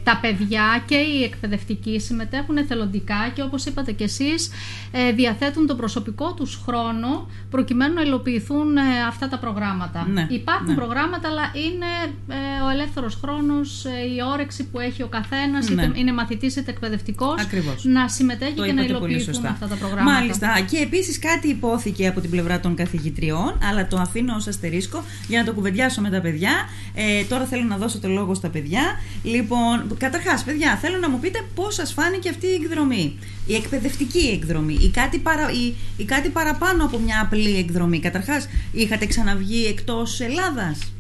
τα 0.04 0.18
παιδιά 0.22 0.84
και 0.86 0.96
οι 0.96 1.24
εκπαιδευτικοί 1.24 2.00
συμμετέχουν 2.00 2.58
εθελοντικά 2.58 3.32
και 3.34 3.42
όπως 3.42 3.66
είπατε 3.66 3.92
και 3.92 4.04
εσείς 4.04 4.52
ε, 4.92 5.12
διαθέτουν 5.12 5.68
το 5.68 5.76
προσωπικό 5.76 6.34
τους 6.34 6.62
χρόνο 6.66 7.28
προκειμένου 7.50 7.94
να 7.94 8.02
υλοποιηθούν 8.02 8.78
ε, 8.78 8.82
αυτά 9.08 9.28
τα 9.28 9.38
προγράμματα. 9.38 9.93
Ναι, 10.02 10.28
Υπάρχουν 10.30 10.68
ναι. 10.68 10.74
προγράμματα 10.76 11.28
αλλά 11.30 11.52
είναι 11.66 11.92
ε, 12.28 12.64
ο 12.66 12.70
ελεύθερος 12.70 13.16
χρόνος, 13.16 13.86
ε, 13.86 13.90
η 13.90 14.18
όρεξη 14.34 14.64
που 14.64 14.80
έχει 14.80 15.04
ο 15.04 15.08
καθένας, 15.08 15.70
Ναι. 15.70 15.84
είτε 15.84 16.00
είναι 16.00 16.12
μαθητής 16.14 16.56
είτε 16.56 16.72
εκπαιδευτικός, 16.72 17.42
Ακριβώς. 17.42 17.84
να 17.84 18.08
συμμετέχει 18.08 18.54
Το 18.54 18.64
και 18.66 18.72
να 18.72 18.82
είπατε 18.82 19.00
πολύ 19.00 19.12
υλοποιηθούν 19.12 19.34
σωστά. 19.34 19.50
αυτά 19.50 19.68
τα 19.68 19.76
προγράμματα. 19.76 20.12
Μάλιστα. 20.20 20.60
Και 20.72 20.78
επίσης 20.78 21.20
κάτι 21.20 21.48
υπόθηκε 21.48 22.08
από 22.08 22.22
την 22.22 22.30
πλευρά 22.30 22.60
των 22.60 22.76
καθηγητριών, 22.76 23.58
αλλά 23.70 23.88
το 23.88 23.98
αφήνω 23.98 24.36
ως 24.36 24.48
αστερίσκο 24.48 25.04
για 25.28 25.40
να 25.40 25.46
το 25.46 25.54
κουβεντιάσω 25.54 26.02
με 26.02 26.10
τα 26.10 26.22
παιδιά. 26.22 26.52
Ε, 26.94 27.24
τώρα 27.24 27.46
θέλω 27.46 27.64
να 27.64 27.78
δώσω 27.78 28.00
το 28.00 28.08
λόγο 28.08 28.34
στα 28.34 28.50
παιδιά. 28.50 28.82
Λοιπόν, 29.24 29.98
καταρχάς, 29.98 30.44
παιδιά, 30.44 30.76
θέλω 30.76 30.98
να 30.98 31.10
μου 31.10 31.20
πείτε 31.20 31.40
πώς 31.56 31.74
σας 31.74 31.94
φάνηκε 31.94 32.30
αυτή 32.30 32.46
η 32.48 32.54
εκδρομή. 32.54 33.18
Η 33.48 33.56
εκπαιδευτική 33.56 34.30
εκδρομή, 34.34 34.78
η 34.82 34.90
κάτι, 34.90 35.18
παρα, 35.18 35.52
η, 35.52 35.74
η 35.98 36.04
κάτι 36.06 36.30
παραπάνω 36.30 36.86
από 36.86 37.00
μια 37.00 37.22
απλή 37.22 37.58
εκδρομή. 37.58 38.00
Καταρχάς, 38.00 38.48
είχατε 38.72 39.06
ξαναβγεί 39.06 39.66
εκτός 39.84 40.20
Ελλάδας. 40.20 40.94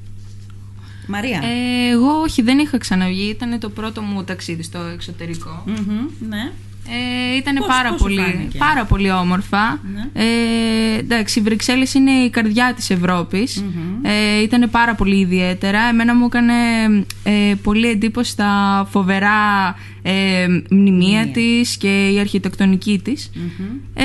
Μαρία. 1.07 1.41
Ε, 1.43 1.89
εγώ 1.91 2.11
όχι, 2.21 2.41
δεν 2.41 2.57
είχα 2.57 2.77
ξαναβγεί. 2.77 3.29
Ήταν 3.29 3.59
το 3.59 3.69
πρώτο 3.69 4.01
μου 4.01 4.23
ταξίδι 4.23 4.63
στο 4.63 4.79
εξωτερικό. 4.93 5.63
Μμμ, 5.65 6.27
ναι. 6.29 6.51
Ε, 6.89 7.35
ήταν 7.37 7.55
Πώς- 7.55 7.67
πάρα, 7.67 7.89
πώς 7.89 7.97
σου 7.97 8.03
πολύ, 8.03 8.19
φάνηκε; 8.19 8.57
πάρα 8.57 8.85
πολύ 8.85 9.11
όμορφα. 9.11 9.79
Ναι. 9.93 10.21
Ε, 10.23 10.97
εντάξει, 10.97 11.39
οι 11.39 11.41
Βρυξέλλες 11.41 11.93
είναι 11.93 12.11
η 12.11 12.29
καρδιά 12.29 12.73
της 12.75 12.89
ευρωπης 12.89 13.63
Ε, 14.01 14.41
ήταν 14.41 14.69
πάρα 14.69 14.95
πολύ 14.95 15.19
ιδιαίτερα. 15.19 15.79
Εμένα 15.81 16.15
μου 16.15 16.25
έκανε 16.25 16.53
ε, 17.23 17.53
πολύ 17.63 17.89
εντύπωση 17.89 18.35
τα 18.37 18.87
φοβερά 18.91 19.75
ε, 20.01 20.45
μνημεία 20.69 21.27
της 21.27 21.77
και 21.77 22.07
η 22.07 22.19
αρχιτεκτονική 22.19 22.99
της. 23.03 23.29
Ε, 23.93 24.03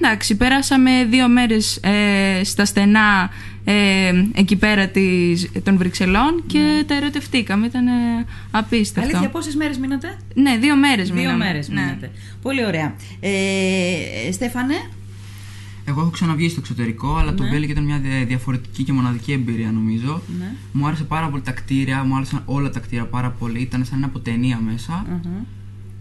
εντάξει, 0.00 0.36
πέρασαμε 0.36 1.04
δύο 1.10 1.28
μέρες 1.28 1.76
ε, 1.76 2.44
στα 2.44 2.64
στενά 2.64 3.30
ε, 3.70 4.12
εκεί 4.34 4.56
πέρα 4.56 4.88
της, 4.88 5.50
των 5.62 5.76
Βρυξελών 5.76 6.42
και 6.46 6.84
τα 6.86 6.94
ερωτευτήκαμε. 6.94 7.66
Ήταν 7.66 7.86
ε, 7.86 7.90
απίστευτο. 8.50 9.08
Αλήθεια, 9.10 9.28
πόσες 9.30 9.54
μέρες 9.54 9.78
μείνατε; 9.78 10.16
Ναι, 10.34 10.56
δύο 10.56 10.76
μέρες 10.76 11.06
Δύο 11.10 11.14
μείναμε. 11.20 11.44
μέρες 11.44 11.68
Ναι. 11.68 11.80
μείνατε. 11.80 12.10
Πολύ 12.42 12.66
ωραία. 12.66 12.94
Ε, 13.20 14.32
Στέφανε, 14.32 14.74
Εγώ 15.84 16.00
έχω 16.00 16.10
ξαναβγεί 16.10 16.48
στο 16.48 16.60
εξωτερικό, 16.60 17.16
αλλά 17.16 17.34
το 17.34 17.44
Βέλγιο 17.50 17.70
ήταν 17.70 17.84
μια 17.84 17.98
δια- 17.98 18.24
διαφορετική 18.26 18.82
και 18.84 18.92
μοναδική 18.92 19.32
εμπειρία 19.32 19.70
νομίζω. 19.70 20.22
Ναι. 20.38 20.52
Μου 20.72 20.86
άρεσε 20.86 21.04
πάρα 21.04 21.26
πολύ 21.28 21.42
τα 21.42 21.52
κτίρια, 21.52 22.04
μου 22.04 22.16
άρεσαν 22.16 22.42
όλα 22.44 22.70
τα 22.70 22.80
κτίρια 22.80 23.04
πάρα 23.06 23.30
πολύ. 23.30 23.60
Ήταν 23.60 23.84
σαν 23.84 24.04
από 24.04 24.18
ταινία 24.18 24.60
μέσα. 24.70 25.06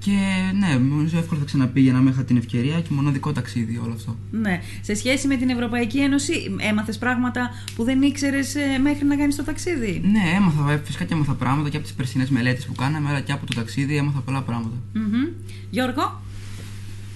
Και 0.07 0.51
ναι, 0.59 0.67
νομίζω 0.75 1.17
εύκολα 1.17 1.39
θα 1.39 1.45
ξαναπήγαινα 1.45 1.97
αν 1.97 2.07
είχα 2.07 2.23
την 2.23 2.37
ευκαιρία 2.37 2.81
και 2.81 2.87
μοναδικό 2.89 3.31
ταξίδι 3.31 3.77
όλο 3.83 3.93
αυτό. 3.93 4.17
ναι. 4.31 4.61
σε 4.81 4.93
σχέση 4.95 5.27
με 5.27 5.35
την 5.35 5.49
Ευρωπαϊκή 5.49 5.99
Ένωση, 5.99 6.55
έμαθες 6.59 6.97
πράγματα 6.97 7.49
που 7.75 7.83
δεν 7.83 8.01
ήξερες 8.01 8.55
μέχρι 8.83 9.05
να 9.05 9.15
κάνεις 9.15 9.35
το 9.35 9.43
ταξίδι; 9.43 10.01
Ναι, 10.11 10.35
έμαθα, 10.35 10.71
ε, 10.71 10.81
φυσικά 10.85 11.03
και 11.03 11.13
έμαθα 11.13 11.33
πράγματα 11.33 11.69
και 11.69 11.75
από 11.77 11.85
τις 11.85 11.95
περσινές 11.95 12.29
μελέτες 12.29 12.65
που 12.65 12.73
κάναμε, 12.73 13.09
αλλά 13.09 13.19
και 13.19 13.31
από 13.31 13.45
το 13.45 13.53
ταξίδι 13.55 13.95
έμαθα 13.97 14.19
πολλά 14.19 14.41
πράγματα. 14.41 14.75
Μμμ. 14.93 15.27
Γιώργο, 15.69 16.21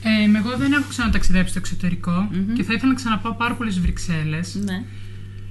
Ε, 0.04 0.38
εγώ 0.38 0.58
δεν 0.58 0.72
έχω 0.72 0.86
ξαναταξιδέψει 0.90 1.50
στο 1.50 1.60
εξωτερικό 1.60 2.30
και 2.54 2.64
θα 2.64 2.74
ήθελα 2.74 2.90
να 2.90 2.96
ξαναπάω 2.96 3.34
πάρα 3.34 3.54
πολλές 3.56 3.80
Βρυξέλλες. 3.80 4.56
ναι. 4.66 4.84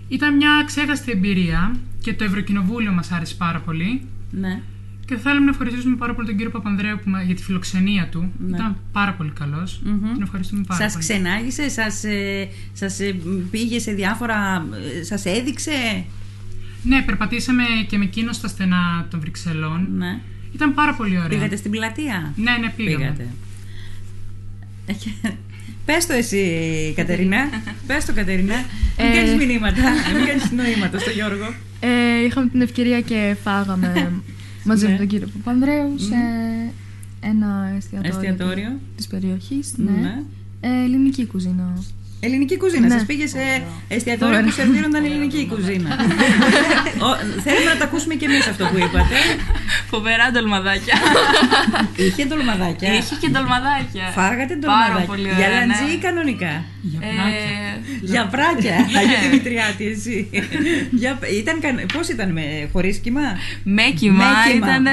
Ήταν 0.08 0.36
μια 0.36 0.62
ξέχαστη 0.66 1.10
εμπειρία 1.12 1.74
και 2.00 2.14
το 2.14 2.24
Ευρωκοινοβούλιο 2.24 2.92
μας 2.92 3.10
άρεσε 3.12 3.34
πάρα 3.34 3.58
πολύ. 3.60 4.02
ναι. 4.30 4.60
Και 5.06 5.14
θα 5.16 5.20
θέλαμε 5.20 5.44
να 5.44 5.50
ευχαριστήσουμε 5.50 5.96
πάρα 5.96 6.14
πολύ 6.14 6.26
τον 6.26 6.36
κύριο 6.36 6.50
Παπανδρέου 6.50 6.98
που, 7.04 7.10
μα- 7.10 7.22
για 7.22 7.34
τη 7.34 7.42
φιλοξενία 7.42 8.08
του. 8.10 8.32
Ναι. 8.48 8.56
Ήταν 8.56 8.76
πάρα 8.92 9.12
πολύ 9.12 9.30
καλός. 9.38 9.80
Τον 9.84 10.22
ευχαριστούμε 10.22 10.62
πάρα 10.66 10.80
Σας 10.82 10.92
πολύ. 10.92 11.04
ξενάγησε, 11.04 11.68
σας, 11.68 12.04
ε, 12.04 12.48
σας 12.72 13.00
ε, 13.00 13.16
πήγε 13.50 13.78
σε 13.78 13.92
διάφορα, 13.92 14.66
ε, 15.00 15.02
σας 15.02 15.24
έδειξε; 15.24 16.04
Ναι, 16.82 17.02
περπατήσαμε 17.02 17.62
και 17.88 17.98
με 17.98 18.04
εκείνο 18.04 18.32
στα 18.32 18.48
στενά 18.48 19.06
των 19.10 19.20
Βρυξελών. 19.20 19.88
Ναι. 19.96 20.18
Ήταν 20.54 20.74
πάρα 20.74 20.94
πολύ 20.94 21.16
ωραία. 21.16 21.28
Πήγατε 21.28 21.56
στην 21.56 21.70
πλατεία; 21.70 22.32
Ναι, 22.36 22.50
ναι, 22.60 22.72
πήγαμε. 22.76 22.96
Πήγατε. 23.04 23.28
Πες 25.84 26.06
το 26.06 26.12
εσύ, 26.12 26.92
Κατερίνα. 26.96 27.48
Πες 27.86 28.04
το, 28.04 28.12
Κατερίνα. 28.12 28.54
Μην 28.98 29.06
Ε. 29.06 29.14
κάνεις 29.14 29.46
μηνύματα. 29.46 29.82
Μην 30.16 30.26
κάνεις 30.26 30.50
νοήματα 30.50 30.98
στο 30.98 31.10
Γιώργο. 31.10 31.54
Ε, 31.80 32.24
είχαμε 32.26 32.48
την 32.48 32.60
ευκαιρία 32.60 33.00
και 33.00 33.36
φάγαμε 33.44 34.12
μαζί 34.70 34.86
Ναι. 34.86 34.92
με 34.92 34.98
τον 34.98 35.06
κύριο 35.06 35.28
Παπανδρέου 35.32 35.98
σε 35.98 36.14
ένα 37.20 37.72
εστιατόριο, 37.76 38.16
Εστιατόριο. 38.18 38.78
της 38.96 39.06
περιοχής. 39.06 39.74
Ναι. 39.76 39.90
Ναι. 39.90 40.22
Ε, 40.60 40.82
ελληνική 40.84 41.26
κουζίνα. 41.26 41.82
Ελληνική 42.20 42.56
κουζίνα. 42.56 42.86
Ναι. 42.86 42.94
Σας 42.94 43.04
πήγε 43.06 43.26
σε 43.26 43.42
εστιατόριο 43.88 44.40
που 44.44 44.50
σερβίρονταν 44.50 45.04
ελληνική 45.04 45.46
κουζίνα. 45.52 45.90
Ο- 47.08 47.18
Θέλουμε 47.44 47.70
να 47.72 47.76
τα 47.78 47.84
ακούσουμε 47.84 48.14
κι 48.14 48.24
εμείς 48.24 48.46
αυτό 48.46 48.64
που 48.70 48.76
είπατε. 48.78 49.16
Φοβερά 49.90 50.30
ντολμαδάκια. 50.32 50.94
Είχε 51.96 52.24
ντολμαδάκια. 52.24 52.88
Είχε 52.98 53.14
και 53.20 53.28
ντολμαδάκια. 53.28 54.04
Φάγατε 54.18 54.54
Πάρα 54.54 54.58
ντολμαδάκια. 54.60 55.06
πολύ 55.12 55.28
Για 55.38 55.46
ωραία, 55.48 55.66
λαντζή 55.66 55.84
ναι. 55.84 55.90
ή 55.90 55.96
κανονικά; 56.06 56.52
Ε, 57.08 57.10
Για 58.00 58.22
πράκια. 58.34 58.76
Αγία 58.98 59.18
Δημητριάτη, 59.24 59.84
εσύ. 59.94 60.16
Για, 60.90 61.18
ήταν, 61.40 61.60
καν- 61.60 61.92
πώς 61.92 62.08
ήταν 62.08 62.28
με 62.32 62.44
χωρίς 62.72 62.96
κύμα; 63.04 63.26
με 63.76 63.82
κύμα 64.00 64.24
Με 64.24 64.52
κύμα. 64.52 64.66
ήταν 64.66 64.84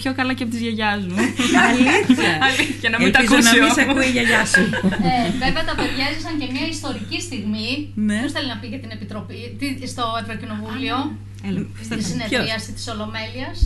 πιο 0.00 0.10
καλά 0.18 0.32
και 0.36 0.42
από 0.42 0.52
τις 0.52 0.60
γιαγιάς 0.64 1.00
μου. 1.08 1.16
Αλήθεια. 1.68 2.30
Αλήθεια, 2.48 2.88
να 2.92 2.98
μην 3.00 3.12
τα 3.12 3.18
Ελπίζω 3.18 3.34
ακούσει 3.36 3.48
να 3.58 3.62
μην 3.64 3.72
σε 3.76 3.80
όμως. 3.82 3.90
ακούει 3.92 4.06
η 4.10 4.14
γιαγιά 4.16 4.42
σου. 4.52 4.62
Ε, 5.10 5.14
βέβαια 5.44 5.64
τα 5.70 5.74
παιδιά 5.80 6.04
έζησαν 6.10 6.34
και 6.40 6.46
μια 6.60 6.68
ιστορική 6.76 7.20
στιγμή. 7.20 7.90
Ναι. 7.94 8.18
Ποιος 8.18 8.32
θέλει 8.32 8.48
να 8.48 8.56
πει 8.60 8.66
για 8.66 8.80
την 8.84 8.90
Επιτροπή, 8.96 9.56
τι- 9.58 9.86
στο 9.86 10.04
Ευρωκοινοβούλιο, 10.22 10.96
στη 11.86 12.02
συνεδρίαση 12.10 12.72
της 12.72 12.88
Ολομέλειας. 12.88 13.58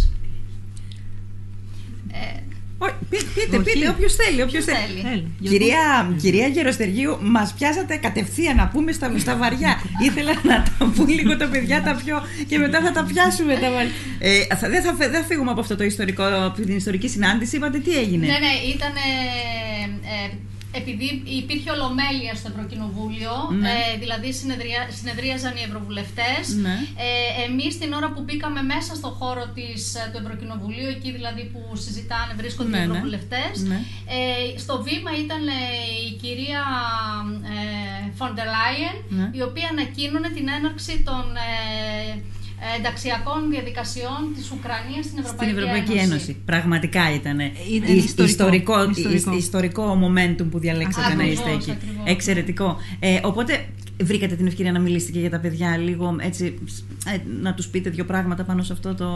Ε, 2.12 2.38
Όχι, 2.78 2.94
πεί- 3.10 3.26
Πείτε, 3.34 3.56
Όχι. 3.56 3.64
πείτε, 3.72 3.88
όποιος 3.88 4.14
θέλει. 4.14 4.42
Όποιος 4.42 4.64
Ποιος 4.64 4.78
θέλει. 4.78 5.00
θέλει. 5.00 5.28
Έλα, 5.40 5.50
Κυρία, 5.50 6.14
κυρία 6.20 6.46
Γεροστεργίου, 6.46 7.18
μας 7.22 7.52
πιάσατε 7.58 7.96
κατευθείαν 7.96 8.56
να 8.56 8.68
πούμε 8.68 8.92
στα, 8.92 9.18
στα 9.18 9.36
βαριά. 9.36 9.80
Ήθελα 10.02 10.32
να 10.42 10.62
τα 10.78 10.84
πούν 10.96 11.08
λίγο 11.08 11.36
τα 11.36 11.46
παιδιά 11.48 11.82
τα 11.82 11.94
πιο. 12.04 12.22
και 12.48 12.58
μετά 12.58 12.80
θα 12.80 12.92
τα 12.92 13.04
πιάσουμε 13.04 13.54
τα 13.54 13.70
βαριά. 13.70 13.90
Ε, 14.18 14.56
θα, 14.56 14.68
δεν, 14.68 14.82
θα, 14.82 14.94
φε- 14.94 15.10
δεν 15.10 15.20
θα 15.20 15.26
φύγουμε 15.26 15.50
από 15.50 15.60
αυτό 15.60 15.76
το 15.76 15.84
ιστορικό, 15.84 16.22
από 16.24 16.60
την 16.60 16.76
ιστορική 16.76 17.08
συνάντηση. 17.08 17.56
Είπατε 17.56 17.78
τι 17.78 17.96
έγινε; 17.98 18.26
Ναι, 18.26 18.38
ναι, 18.38 18.52
ήταν. 18.74 18.92
Ε, 18.96 20.36
επειδή 20.80 21.06
υπήρχε 21.40 21.70
ολομέλεια 21.76 22.34
στο 22.40 22.48
Ευρωκοινοβούλιο, 22.52 23.34
Ναι. 23.62 23.68
ε, 23.68 23.98
δηλαδή 24.02 24.28
συνεδρια, 24.40 24.80
συνεδρίαζαν 24.98 25.54
οι 25.58 25.62
Ευρωβουλευτές. 25.68 26.44
Ναι. 26.66 26.76
Ε, 27.06 27.10
εμείς 27.48 27.72
την 27.80 27.90
ώρα 27.98 28.08
που 28.12 28.20
μπήκαμε 28.24 28.60
μέσα 28.74 28.92
στο 29.00 29.08
χώρο 29.20 29.44
της, 29.56 29.80
ε, 29.94 30.02
του 30.12 30.18
Ευρωκοινοβουλίου, 30.22 30.88
εκεί 30.96 31.10
δηλαδή 31.18 31.42
που 31.52 31.60
συζητάνε, 31.84 32.32
βρίσκονται 32.40 32.70
Ναι, 32.70 32.76
οι 32.76 32.80
ναι. 32.80 32.86
Ευρωβουλευτές, 32.86 33.54
Ναι. 33.70 33.78
ε, 34.16 34.58
στο 34.64 34.74
βήμα 34.86 35.10
ήταν 35.24 35.42
ε, 35.48 35.60
η 36.08 36.10
κυρία 36.22 36.62
Φοντερ 38.18 38.46
Λάιεν, 38.56 38.96
Ναι. 39.18 39.26
η 39.38 39.42
οποία 39.48 39.66
ανακοίνωνε 39.74 40.28
την 40.36 40.46
έναρξη 40.58 40.94
των 41.08 41.24
ε, 41.48 41.52
ε, 42.10 42.22
ενταξιακών 42.78 43.50
διαδικασιών 43.50 44.20
της 44.34 44.50
Ουκρανίας 44.50 45.04
στην 45.04 45.18
Ευρωπαϊκή, 45.18 45.52
Στην 45.52 45.62
Ευρωπαϊκή 45.62 45.92
Ένωση. 46.06 46.36
Πραγματικά 46.44 47.14
ήταν. 47.14 47.38
Ήταν 47.72 47.96
ιστορικό. 47.96 48.24
ιστορικό, 48.24 48.90
Ιστορικό. 48.90 49.32
υ- 49.34 49.38
ιστορικό 49.38 49.84
momentum 50.04 50.46
που 50.50 50.58
διαλέξατε 50.58 51.06
να 51.06 51.12
Ακριβώς, 51.22 51.32
είστε 51.32 51.50
εκεί. 51.50 51.70
ακριβώς. 51.70 52.04
Εξαιρετικό. 52.06 52.76
Ε, 52.98 53.20
οπότε 53.22 53.66
βρήκατε 54.02 54.34
την 54.34 54.46
ευκαιρία 54.46 54.72
να 54.72 54.78
μιλήσετε 54.80 55.12
και 55.12 55.20
για 55.20 55.30
τα 55.30 55.38
παιδιά 55.38 55.76
λίγο 55.76 56.16
έτσι, 56.20 56.58
ε, 57.06 57.16
να 57.42 57.54
τους 57.54 57.66
πείτε 57.68 57.90
δύο 57.90 58.04
πράγματα 58.04 58.44
πάνω 58.44 58.62
σε 58.62 58.72
αυτό 58.72 58.94
το... 58.94 59.08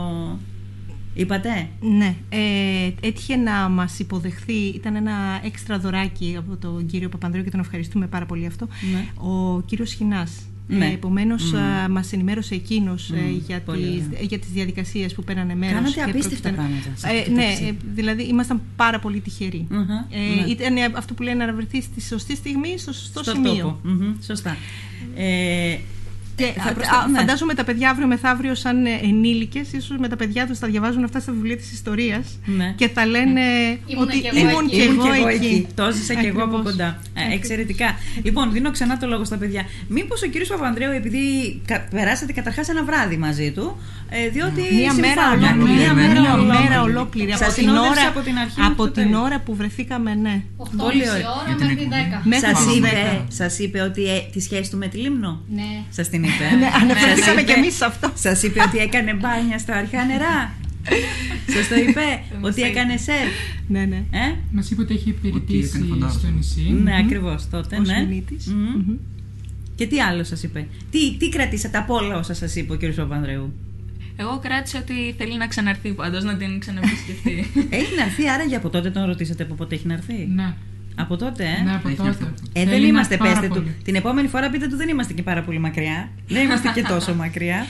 Είπατε; 1.14 1.68
Ναι, 1.80 2.14
ε, 2.28 3.06
έτυχε 3.08 3.36
να 3.36 3.68
μας 3.68 3.98
υποδεχθεί, 3.98 4.52
ήταν 4.52 4.96
ένα 4.96 5.12
έξτρα 5.44 5.78
δωράκι 5.78 6.34
από 6.38 6.56
τον 6.56 6.86
κύριο 6.86 7.08
Παπανδρέου 7.08 7.44
και 7.44 7.50
τον 7.50 7.60
ευχαριστούμε 7.60 8.06
πάρα 8.06 8.26
πολύ 8.26 8.46
αυτό, 8.46 8.68
Ναι. 8.92 9.06
ο 9.28 9.60
κύριος 9.60 9.92
Χινάς. 9.92 10.32
Ναι. 10.70 10.86
Ε, 10.86 10.92
επομένως 10.92 11.52
α, 11.52 11.88
μας 11.88 12.12
ενημέρωσε 12.12 12.54
εκείνος 12.54 13.10
ε, 13.10 13.16
για, 13.46 13.60
πολύ 13.60 13.80
τις, 13.82 14.06
ωραία. 14.06 14.20
για 14.22 14.38
τις 14.38 14.48
διαδικασίες 14.50 15.14
που 15.14 15.24
πέρανε 15.24 15.54
μέρος. 15.54 15.74
Κάνατε 15.74 15.94
και 15.94 16.00
απίστευτα 16.02 16.50
πρόκειται- 16.52 16.80
πράγματα 16.82 16.98
σε 16.98 17.06
Ε, 17.08 17.18
αυτό 17.18 17.30
το 17.30 17.36
ναι, 17.36 17.42
ταξίδι. 17.46 17.68
ε, 17.68 17.74
δηλαδή 17.94 18.22
ήμασταν 18.22 18.60
πάρα 18.76 18.98
πολύ 18.98 19.20
τυχεροί. 19.20 19.66
Μμμ, 19.70 19.80
Ε, 19.80 20.40
ναι. 20.44 20.50
Ήταν 20.50 20.76
ε, 20.76 20.84
αυτό 20.94 21.14
που 21.14 21.22
λένε 21.22 21.44
να 21.44 21.52
βρεθείς 21.54 21.84
στη 21.84 22.00
σωστή 22.00 22.36
στιγμή, 22.36 22.78
στο 22.78 22.92
σωστό 22.92 23.22
στο 23.22 23.32
σημείο. 23.34 23.54
τόπο. 23.54 23.78
Μμμ, 23.82 24.14
σωστά. 24.26 24.56
Ε, 25.16 25.76
Και 26.38 26.52
θα 26.60 26.70
α, 26.70 26.72
προσθέ- 26.72 26.94
α, 26.94 27.08
ναι. 27.08 27.18
φαντάζομαι 27.18 27.54
τα 27.54 27.64
παιδιά 27.64 27.90
αύριο 27.90 28.06
μεθαύριο, 28.06 28.54
σαν 28.54 28.86
ε, 28.86 28.90
ενήλικες, 29.02 29.72
ίσως 29.72 29.96
με 29.98 30.08
τα 30.08 30.16
παιδιά 30.16 30.46
τους 30.46 30.58
θα 30.58 30.66
διαβάζουν 30.66 31.04
αυτά 31.04 31.20
στα 31.20 31.32
βιβλία 31.32 31.56
της 31.56 31.72
ιστορίας 31.72 32.38
Ναι. 32.44 32.72
και 32.76 32.88
θα 32.88 33.06
λένε 33.06 33.40
Ήμουνα 33.86 34.02
ότι 34.06 34.20
κι 34.20 34.26
εγώ 34.26 34.38
ήμουν 34.50 34.64
εκεί. 34.66 34.76
και 34.76 34.82
Ήμουν 34.82 35.12
εγώ 35.14 35.28
εκεί. 35.28 35.66
Το 35.74 35.82
έζησα 35.84 36.14
και 36.14 36.26
εγώ 36.26 36.42
από 36.42 36.56
Ακριβώς. 36.56 36.70
κοντά. 36.72 36.98
Ε, 37.14 37.34
εξαιρετικά. 37.34 37.86
Λοιπόν, 38.22 38.52
δίνω 38.52 38.70
ξανά 38.70 38.96
το 38.98 39.06
λόγο 39.06 39.24
στα 39.24 39.36
παιδιά. 39.36 39.62
Μήπως 39.88 40.22
ο 40.22 40.26
κύριος 40.26 40.48
Παπανδρέου, 40.48 40.90
επειδή 40.92 41.20
κα- 41.66 41.86
περάσατε 41.90 42.32
καταρχάς 42.32 42.68
ένα 42.68 42.84
βράδυ 42.84 43.16
μαζί 43.16 43.50
του, 43.52 43.76
ε, 44.10 44.28
διότι. 44.28 44.60
Μία 44.74 44.92
μέρα 44.94 45.22
συμφώνανε. 45.30 45.46
ολόκληρη. 45.54 45.78
Μία 45.78 45.92
Μία 45.94 46.08
μέρα 46.08 46.20
Μία 46.20 46.32
ολόκληρη. 46.34 46.62
μέρα 46.68 46.82
ολόκληρη. 46.82 47.30
Σας 47.30 47.40
Από 47.40 47.52
την 47.54 47.62
συνόδευσε 47.68 48.00
ώρα, 48.00 48.08
από 48.08 48.20
την 48.20 48.38
αρχή 48.38 48.60
από 48.60 48.68
μέχρι 48.68 48.76
το 48.76 48.90
την 48.90 49.02
τέλος. 49.02 49.20
ώρα 49.22 49.40
που 49.40 49.54
βρεθήκαμε, 49.54 50.14
ναι. 50.14 50.42
8.30 50.56 50.84
Πολύ 50.84 51.10
ωραία. 51.10 51.30
ώρα 51.30 51.44
Για 51.46 51.56
την 51.56 51.66
μέχρι 51.66 51.82
εκπομπή. 51.82 52.02
10. 52.10 52.20
Μέχρι 52.24 52.46
Σας 52.48 52.64
τις 52.66 52.76
είπε, 52.76 52.88
10. 52.88 53.24
σας 53.28 53.58
είπε 53.58 53.80
ότι 53.80 54.02
ε, 54.14 54.18
τη 54.32 54.40
σχέση 54.40 54.70
του 54.70 54.76
με 54.76 54.86
τη 54.86 54.96
Λίμνο; 54.96 55.40
Ναι. 55.54 55.70
Σας 55.90 56.08
την 56.08 56.24
είπε. 56.28 56.56
Ναι, 56.58 56.68
αναφερθήκαμε 56.82 57.40
είπε- 57.40 57.52
κι 57.52 57.58
εμείς 57.58 57.74
σε 57.76 57.84
αυτό. 57.84 58.12
Σας 58.14 58.42
είπε 58.42 58.60
ότι 58.62 58.78
έκανε 58.78 59.14
μπάνια 59.14 59.58
στα 59.58 59.74
αρχαία 59.76 60.04
νερά. 60.04 60.52
Σας 61.54 61.68
το 61.68 61.74
είπε 61.74 62.04
ότι 62.40 62.62
έκανε 62.62 62.96
σερ. 62.96 63.26
Ναι, 63.68 63.84
ναι. 63.84 63.96
Ε; 63.96 64.34
Μας 64.52 64.70
είπε 64.70 64.80
ότι 64.82 64.94
έχει 64.94 65.08
υπηρετήσει 65.08 65.76
έκανε 65.76 65.86
φαντάσου. 65.90 66.18
στο 66.18 66.28
νησί. 66.36 66.60
Ναι, 66.82 66.96
ακριβώς 66.96 67.48
τότε. 67.50 67.76
Ως 67.76 67.88
ναι. 67.88 68.06
μηνύτης. 68.08 68.46
Μμμ. 68.46 68.82
Μμμ. 68.86 68.96
Και 69.74 69.86
τι 69.86 70.00
άλλο 70.00 70.24
σας 70.24 70.42
είπε; 70.42 70.66
Τι, 70.90 71.16
τι 71.16 71.28
κρατήσατε 71.28 71.78
από 71.78 71.94
όλα 71.94 72.18
όσα 72.18 72.34
σας 72.34 72.56
είπε 72.56 72.72
ο 72.72 72.76
κ. 72.76 72.94
Παπανδρέου; 72.94 73.52
Εγώ 74.16 74.38
κράτησα 74.42 74.78
ότι 74.78 75.14
θέλει 75.18 75.36
να 75.36 75.46
ξαναρθεί 75.46 75.92
πάντως, 75.92 76.24
να 76.24 76.36
την 76.36 76.58
ξαναεπισκεφτεί. 76.60 77.46
Έχει 77.70 77.94
να 77.96 78.02
έρθει 78.02 78.28
άραγε 78.28 78.56
από 78.56 78.68
τότε 78.70 78.90
τον 78.90 79.04
ρωτήσατε 79.04 79.42
από 79.42 79.54
πότε 79.54 79.74
έχει 79.74 79.86
να 79.86 79.94
έρθει; 79.94 80.28
Ναι, 80.34 80.54
Από 81.00 81.16
τότε, 81.16 81.44
ε; 81.44 81.62
ναι, 81.62 81.74
από 81.74 81.88
Έχει 81.88 81.96
τότε. 81.96 82.08
έρθει. 82.08 82.24
Ε, 82.24 82.28
δεν 82.52 82.68
Θέλει 82.68 82.80
να 82.82 82.86
είμαστε, 82.88 83.16
πάρα 83.16 83.30
πέστε 83.30 83.46
του. 83.48 83.54
πολύ. 83.54 83.76
Την 83.84 83.94
επόμενη 83.94 84.28
φορά 84.28 84.50
πείτε 84.50 84.66
του 84.68 84.76
δεν 84.76 84.88
είμαστε 84.88 85.12
και 85.12 85.22
πάρα 85.22 85.42
πολύ 85.42 85.58
μακριά. 85.58 86.08
Δεν 86.28 86.44
είμαστε 86.44 86.70
και 86.74 86.82
τόσο 86.82 87.14
μακριά. 87.14 87.66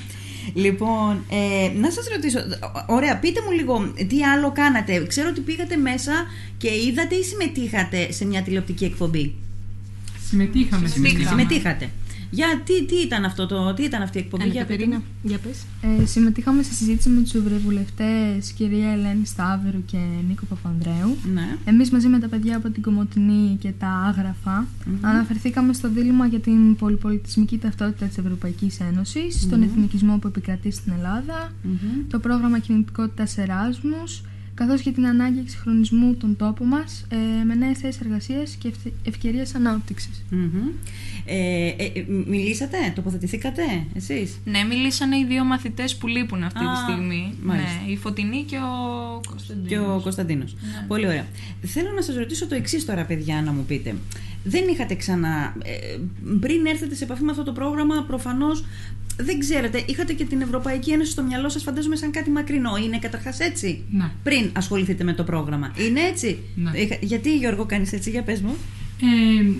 Λοιπόν, 0.54 1.24
ε, 1.30 1.78
να 1.78 1.90
σας 1.90 2.06
ρωτήσω, 2.14 2.38
ωραία, 2.86 3.18
πείτε 3.18 3.40
μου 3.46 3.50
λίγο 3.52 3.92
τι 4.08 4.24
άλλο 4.24 4.52
κάνατε. 4.52 5.06
Ξέρω 5.06 5.28
ότι 5.28 5.40
πήγατε 5.40 5.76
μέσα 5.76 6.12
και 6.58 6.68
είδατε 6.88 7.14
ή 7.14 7.22
συμμετείχατε 7.22 8.12
σε 8.12 8.24
μια 8.26 8.42
τηλεοπτική 8.42 8.84
εκπομπή; 8.84 9.34
Συμμετείχαμε. 10.28 10.88
Συμμετείχατε. 11.28 11.88
Για 12.30 12.62
τι, 12.64 12.84
τι, 12.84 12.94
ήταν 12.94 13.24
αυτό 13.24 13.46
το, 13.46 13.74
τι 13.74 13.82
ήταν 13.82 14.02
αυτή 14.02 14.18
η 14.18 14.20
εκπομπή, 14.20 14.42
Άννα 14.42 14.54
για 14.54 14.64
πείτε 14.64 14.76
Κατερίνα, 14.76 14.96
μου. 14.96 15.04
για 15.22 15.38
πες. 15.38 15.64
Ε, 16.00 16.06
συμμετείχαμε 16.06 16.62
στη 16.62 16.74
συζήτηση 16.74 17.08
με 17.08 17.20
τους 17.20 17.34
ευρωβουλευτές 17.34 18.52
κυρία 18.56 18.90
Ελένη 18.90 19.26
Σταύρου 19.26 19.84
και 19.84 19.98
Νίκο 20.28 20.44
Παπανδρέου. 20.48 21.16
Ναι. 21.34 21.56
Εμείς 21.64 21.90
μαζί 21.90 22.08
με 22.08 22.18
τα 22.18 22.28
παιδιά 22.28 22.56
από 22.56 22.70
την 22.70 22.82
Κομωτινή 22.82 23.56
και 23.60 23.72
τα 23.78 23.88
αγραφα 23.88 24.66
αναφερθήκαμε 25.00 25.72
στο 25.72 25.88
δίλημα 25.88 26.26
για 26.26 26.38
την 26.38 26.76
πολυπολιτισμική 26.76 27.58
ταυτότητα 27.58 28.06
της 28.06 28.18
Ευρωπαϊκής 28.18 28.80
Ένωσης, 28.80 29.40
στον 29.42 29.62
εθνικισμό 29.62 30.18
που 30.18 30.26
επικρατεί 30.26 30.70
στην 30.70 30.92
ελλαδα 30.98 31.52
το 32.10 32.18
πρόγραμμα 32.18 32.58
κινητικότητας 32.58 33.38
Εράσμους, 33.38 34.22
καθώς 34.58 34.80
και 34.82 34.90
την 34.90 35.06
ανάγκη 35.06 35.38
εξυγχρονισμού 35.38 36.14
των 36.14 36.36
τόπων 36.36 36.66
μας 36.66 37.06
ε, 37.08 37.44
με 37.44 37.54
νέες 37.54 37.78
θέσεις 37.78 38.00
εργασίας 38.00 38.54
και 38.60 38.68
ευθε- 38.68 38.92
ευκαιρίες 39.04 39.54
ανάπτυξης. 39.54 40.24
Μμμ. 40.30 40.68
Ε, 41.24 41.66
ε, 41.66 41.84
ε, 41.94 42.04
μιλήσατε, 42.26 42.76
τοποθετηθήκατε 42.94 43.62
εσείς; 43.94 44.38
Ναι, 44.44 44.62
μιλήσανε 44.62 45.16
οι 45.16 45.24
δύο 45.24 45.44
μαθητές 45.44 45.96
που 45.96 46.06
λείπουν 46.06 46.42
αυτή 46.42 46.64
Α, 46.64 46.72
τη 46.72 46.92
στιγμή. 46.92 47.34
μάλιστα. 47.42 47.80
Ναι, 47.86 47.92
η 47.92 47.96
Φωτεινή 47.96 48.42
και 48.42 48.56
ο 48.56 49.20
Κωνσταντίνος. 49.28 49.68
Και 49.68 49.78
ο 49.78 50.00
Κωνσταντίνος. 50.02 50.56
Πολύ 50.88 51.06
ωραία. 51.06 51.26
Θέλω 51.66 51.90
να 51.94 52.02
σας 52.02 52.16
ρωτήσω 52.16 52.46
το 52.46 52.54
εξής 52.54 52.84
τώρα, 52.84 53.04
παιδιά, 53.04 53.42
να 53.42 53.52
μου 53.52 53.64
πείτε. 53.64 53.94
Δεν 54.44 54.64
είχατε 54.72 54.94
ξανά. 54.94 55.54
ε, 55.64 55.96
πριν 56.40 56.66
έρθετε 56.66 56.94
σε 56.94 57.04
επαφή 57.04 57.22
με 57.22 57.30
αυτό 57.30 57.42
το 57.42 57.52
πρόγραμμα, 57.52 58.04
προφανώς 58.06 58.64
δεν 59.20 59.38
ξέρετε, 59.38 59.82
είχατε 59.86 60.12
και 60.12 60.24
την 60.24 60.40
Ευρωπαϊκή 60.40 60.90
Ένωση 60.90 61.10
στο 61.10 61.22
μυαλό 61.22 61.48
σας, 61.48 61.62
φαντάζομαι 61.62 61.96
σαν 61.96 62.10
κάτι 62.10 62.30
μακρινό. 62.30 62.76
Είναι 62.76 62.98
καταρχάς 62.98 63.40
έτσι. 63.40 63.82
Ναι. 63.90 64.10
Πριν 64.22 64.50
ασχοληθείτε 64.52 65.04
με 65.04 65.12
το 65.12 65.24
πρόγραμμα. 65.24 65.72
Είναι 65.76 66.00
έτσι; 66.00 66.38
Ναι. 66.54 66.70
Είχα- 66.74 66.98
Γιατί, 67.00 67.36
Γιώργο, 67.36 67.64
κάνεις 67.66 67.92
έτσι, 67.92 68.10
για 68.10 68.22
πες 68.22 68.40
μου. 68.40 68.56
Ε, 69.02 69.50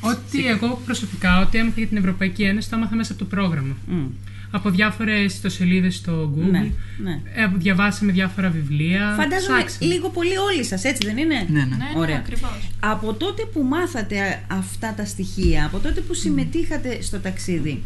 ότι 0.00 0.46
εγώ 0.46 0.82
προσωπικά, 0.84 1.40
ότι 1.40 1.58
έμαθα 1.58 1.74
για 1.78 1.86
την 1.88 1.96
Ευρωπαϊκή 1.96 2.42
Ένωση, 2.42 2.70
το 2.70 2.76
έμαθα 2.76 2.96
μέσα 2.96 3.12
από 3.12 3.20
το 3.20 3.26
πρόγραμμα. 3.36 3.76
Μμ. 3.88 4.06
Από 4.50 4.70
διάφορες 4.70 5.34
ιστοσελίδες 5.34 5.94
στο 5.94 6.32
Google. 6.36 6.50
Ναι, 6.50 6.70
ναι. 7.02 7.20
Ε, 7.34 7.50
διαβάσαμε 7.54 8.12
διάφορα 8.12 8.48
βιβλία. 8.50 9.14
Φαντάζομαι 9.16 9.58
ψάξαμε. 9.58 9.92
λίγο 9.92 10.08
πολύ 10.08 10.36
όλοι 10.36 10.64
σας, 10.64 10.84
έτσι 10.84 11.06
δεν 11.06 11.16
είναι; 11.16 11.34
Ναι, 11.34 11.58
ναι. 11.58 11.64
Ναι, 11.64 11.76
ναι, 11.76 11.92
Ωραία. 11.96 12.16
ακριβώς. 12.16 12.70
Από 12.80 13.14
τότε 13.14 13.44
που 13.52 13.62
μάθατε 13.62 14.44
αυτά 14.48 14.94
τα 14.96 15.04
στοιχεία, 15.04 15.64
από 15.64 15.78
τότε 15.78 16.00
που 16.00 16.14
συμμετείχατε 16.14 17.02
στο 17.02 17.18
ταξίδι, 17.18 17.82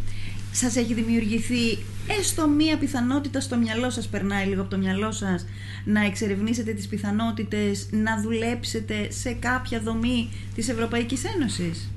σας 0.52 0.76
έχει 0.76 0.95
δημιουργηθεί 0.95 1.78
έστω 2.19 2.49
μία 2.49 2.76
πιθανότητα 2.78 3.40
στο 3.40 3.57
μυαλό 3.57 3.90
σας, 3.90 4.09
περνάει 4.09 4.47
λίγο 4.47 4.61
από 4.61 4.71
το 4.71 4.78
μυαλό 4.78 5.12
σας, 5.12 5.47
να 5.85 6.04
εξερευνήσετε 6.04 6.73
τις 6.73 6.87
πιθανότητες, 6.87 7.88
να 7.90 8.21
δουλέψετε 8.21 9.07
σε 9.11 9.33
κάποια 9.33 9.81
δομή 9.81 10.28
της 10.54 10.69
Ευρωπαϊκής 10.69 11.23
Ένωσης; 11.25 11.90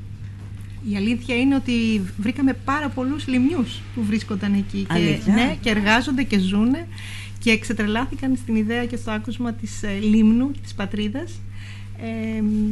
Η 0.91 0.95
αλήθεια 0.95 1.35
είναι 1.35 1.55
ότι 1.55 2.01
βρήκαμε 2.17 2.53
πάρα 2.53 2.89
πολλούς 2.89 3.27
λιμνιούς 3.27 3.81
που 3.95 4.03
βρίσκονταν 4.03 4.53
εκεί 4.53 4.77
και, 4.77 4.93
Αλήθεια; 4.93 5.33
ναι, 5.33 5.57
και 5.61 5.69
εργάζονται 5.69 6.23
και 6.23 6.39
ζούνε 6.39 6.87
και 7.39 7.51
εξετρελάθηκαν 7.51 8.35
στην 8.35 8.55
ιδέα 8.55 8.85
και 8.85 8.95
στο 8.95 9.11
άκουσμα 9.11 9.53
της 9.53 9.83
ε, 9.83 9.99
λίμνου 10.01 10.51
και 10.51 10.59
της 10.63 10.73
πατρίδας. 10.73 11.39
Ε, 12.01 12.41
μ, 12.41 12.71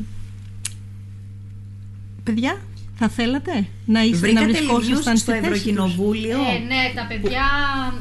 παιδιά, 2.24 2.62
θα 2.96 3.10
θέλατε 3.10 3.68
να 3.86 4.04
είστε 4.04 4.32
να 4.32 4.42
Βρήκατε 4.42 4.46
λιμνιούς 4.46 4.70
βρισκόσασταν 4.70 5.18
στο 5.18 5.32
στη 5.32 5.40
θέση 5.40 5.52
τους; 5.52 5.60
Ευρωκοινοβούλιο; 5.60 6.38
Ε, 6.38 6.58
ναι, 6.58 6.92
τα 6.96 7.06
παιδιά 7.10 7.46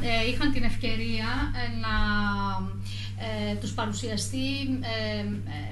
ε, 0.01 0.29
είχαν 0.29 0.51
την 0.51 0.63
ευκαιρία 0.63 1.29
ε, 1.55 1.79
να 1.79 1.93
ε, 3.25 3.55
τους 3.55 3.73
παρουσιαστεί 3.73 4.45
ε, 4.81 5.19
ε, 5.19 5.25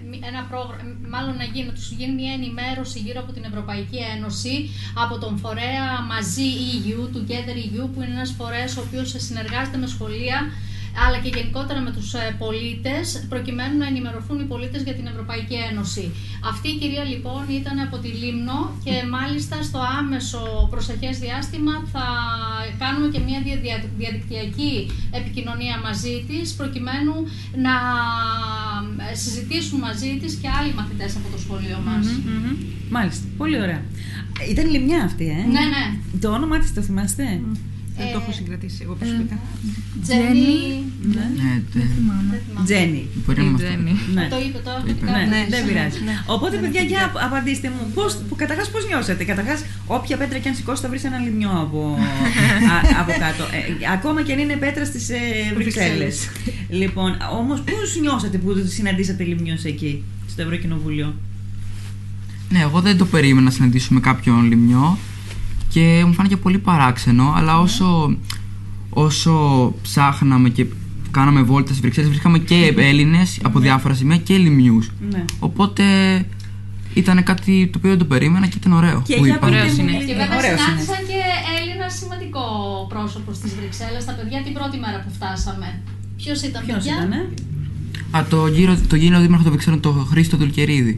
μη- 0.09 0.21
ένα 0.23 0.41
πρόγραμμα, 0.49 0.83
μάλλον 1.09 1.35
να 1.35 1.43
γίνει, 1.43 1.65
να 1.67 1.73
τους 1.73 1.91
γίνει 1.91 2.13
μια 2.13 2.33
ενημέρωση 2.33 2.99
γύρω 2.99 3.19
από 3.19 3.31
την 3.31 3.43
Ευρωπαϊκή 3.43 3.97
Ένωση 4.15 4.69
από 5.03 5.17
τον 5.17 5.37
φορέα 5.37 6.01
Μαζί 6.13 6.47
EU, 6.73 7.01
Together 7.15 7.55
EU, 7.65 7.83
που 7.93 8.01
είναι 8.01 8.13
ένας 8.19 8.31
φορέας 8.37 8.77
ο 8.77 8.81
οποίος 8.87 9.13
συνεργάζεται 9.17 9.77
με 9.77 9.87
σχολεία 9.87 10.37
αλλά 11.05 11.17
και 11.23 11.31
γενικότερα 11.37 11.79
με 11.81 11.91
τους 11.91 12.13
ε, 12.13 12.35
πολίτες, 12.43 13.25
προκειμένου 13.29 13.77
να 13.77 13.87
ενημερωθούν 13.87 14.39
οι 14.39 14.43
πολίτες 14.43 14.81
για 14.83 14.93
την 14.93 15.05
Ευρωπαϊκή 15.07 15.57
Ένωση. 15.71 16.11
Αυτή 16.51 16.67
η 16.69 16.77
κυρία 16.81 17.03
λοιπόν 17.03 17.41
ήταν 17.59 17.79
από 17.79 17.97
τη 17.97 18.07
Λίμνο 18.07 18.59
και 18.83 18.95
μάλιστα 19.15 19.63
στο 19.63 19.79
άμεσο 19.99 20.67
προσεχές 20.73 21.15
διάστημα 21.25 21.73
θα 21.93 22.05
κάνουμε 22.81 23.07
και 23.13 23.19
μια 23.27 23.39
δια- 23.45 23.59
δια- 23.65 23.83
διαδικτυακή 23.97 24.75
επικοινωνία 25.11 25.75
μαζί 25.87 26.15
της, 26.29 26.53
προκειμένου 26.53 27.15
να 27.65 27.75
ε, 29.11 29.15
συζητήσουν 29.15 29.79
μαζί 29.79 30.17
της 30.21 30.33
και 30.41 30.49
άλλοι 30.59 30.73
μαθητές 30.73 31.15
από 31.15 31.27
το 31.33 31.37
σχολείο 31.43 31.77
μας. 31.85 32.05
Μμμ. 32.07 32.55
Μάλιστα, 32.89 33.25
πολύ 33.37 33.61
ωραία. 33.61 33.81
Ήταν 34.49 34.69
λιμνιά 34.69 35.03
αυτή, 35.03 35.25
ε; 35.27 35.33
Ναι, 35.47 35.59
ναι. 35.73 35.83
Το 36.19 36.29
όνομα 36.31 36.59
της 36.59 36.73
το 36.73 36.81
θυμάστε; 36.81 37.41
Δεν 37.97 38.07
το 38.13 38.17
έχω 38.21 38.31
συγκρατήσει 38.39 38.79
εγώ 38.85 38.93
προσωπικά. 39.01 39.35
Τζένι. 40.03 40.57
Ναι. 41.13 41.25
Ναι, 41.41 41.51
τε- 41.73 41.91
Τζένι. 42.65 43.01
Μπορεί 43.25 43.37
να 43.41 43.47
Η 43.47 43.51
μας 43.51 43.61
το 43.61 43.67
Τζέννη. 43.67 43.93
Ναι. 44.17 44.25
Το 44.33 44.37
είπε, 44.45 44.57
το 44.65 44.69
έχω 44.77 44.83
είπε. 44.89 44.93
πει 44.99 45.05
Ναι, 45.05 45.11
κάποιος. 45.11 45.49
δεν 45.53 45.61
πειράζει. 45.67 45.97
Οπότε, 46.35 46.55
παιδιά, 46.63 46.81
για 46.91 47.01
απ- 47.07 47.21
απαντήστε 47.27 47.67
μου. 47.73 47.81
Πώς, 47.97 48.11
που, 48.27 48.35
καταρχάς, 48.41 48.67
πώς 48.73 48.81
νιώσατε. 48.87 49.23
Καταρχάς, 49.31 49.59
όποια 49.97 50.15
πέτρα 50.21 50.37
και 50.41 50.49
αν 50.49 50.55
σηκώσει 50.55 50.81
θα 50.83 50.89
βρεις 50.91 51.03
ένα 51.09 51.17
λιμνιό 51.25 51.51
από, 51.65 51.79
α, 52.73 52.75
από 53.01 53.11
κάτω. 53.23 53.43
Ε, 53.57 53.91
ακόμα 53.95 54.19
και 54.25 54.31
αν 54.33 54.39
είναι 54.43 54.55
πέτρα 54.65 54.85
στις 54.85 55.09
ε, 55.09 55.19
Βρυξέλλες. 55.57 56.15
λοιπόν, 56.81 57.09
όμως 57.39 57.57
πώς 57.71 57.87
νιώσατε 58.01 58.37
που 58.37 58.49
συναντήσατε 58.75 59.23
λιμνιούς 59.23 59.63
εκεί, 59.63 60.03
στο 60.31 60.41
Ευρωκοινοβούλιο; 60.41 61.09
Ναι, 62.49 62.59
εγώ 62.59 62.81
δεν 62.81 62.97
το 62.97 63.05
περίμενα 63.05 63.45
να 63.45 63.51
συναντήσουμε 63.51 63.99
κάποιον 63.99 64.47
λιμνιό 64.49 64.97
και 65.73 66.03
μου 66.07 66.13
φάνηκε 66.13 66.37
πολύ 66.37 66.57
παράξενο, 66.59 67.33
αλλά 67.35 67.59
όσο, 67.59 68.17
όσο 68.89 69.33
ψάχναμε 69.81 70.49
και 70.49 70.65
κάναμε 71.11 71.41
βόλτες 71.41 71.69
στις 71.69 71.79
Βρυξέλλες, 71.81 72.09
βρίσκαμε 72.09 72.37
και 72.39 72.73
Έλληνες 72.77 73.39
από 73.43 73.59
διάφορα 73.59 73.93
σημεία 73.93 74.17
και 74.17 74.37
λιμνιούς. 74.37 74.91
Ναι. 75.11 75.25
Οπότε 75.39 75.83
ήταν 76.93 77.23
κάτι 77.23 77.67
το 77.71 77.77
οποίο 77.77 77.89
δεν 77.89 77.99
το 77.99 78.05
περίμενα 78.05 78.47
και 78.47 78.57
ήταν 78.57 78.73
ωραίο 78.73 79.01
Και 79.05 79.15
που 79.15 79.25
για 79.25 79.35
είπαν. 79.35 79.49
πείτε 79.49 79.61
Ωραίος 79.61 79.77
μου 79.77 79.83
είναι. 79.83 79.91
λίγο- 79.91 80.05
Και 80.05 80.13
βέβαια 80.13 80.37
ωραίος 80.37 80.51
είναι. 80.53 80.61
συνάντησα 80.61 80.97
και 81.09 81.19
Έλληνα 81.59 81.89
σημαντικό 81.99 82.43
πρόσωπο 82.89 83.33
στις 83.33 83.51
Βρυξέλλες, 83.59 84.05
τα 84.05 84.13
παιδιά 84.17 84.39
την 84.45 84.53
πρώτη 84.53 84.77
μέρα 84.83 84.97
που 85.03 85.11
φτάσαμε. 85.17 85.67
Ποιος 86.17 86.41
ήταν, 86.41 86.61
Ποιος 86.65 86.77
παιδιά; 86.77 86.93
ήτανε; 86.95 87.19
Α, 88.17 88.19
το 88.29 88.47
γύρο, 88.47 88.73
το 88.91 88.95
γύρο 88.95 89.19
δήμαρχο 89.19 89.43
των 89.43 89.51
Βρυξέλλων, 89.51 89.79
το 89.79 89.91
Χρήστο 90.11 90.37
Δουλκερίδη. 90.37 90.95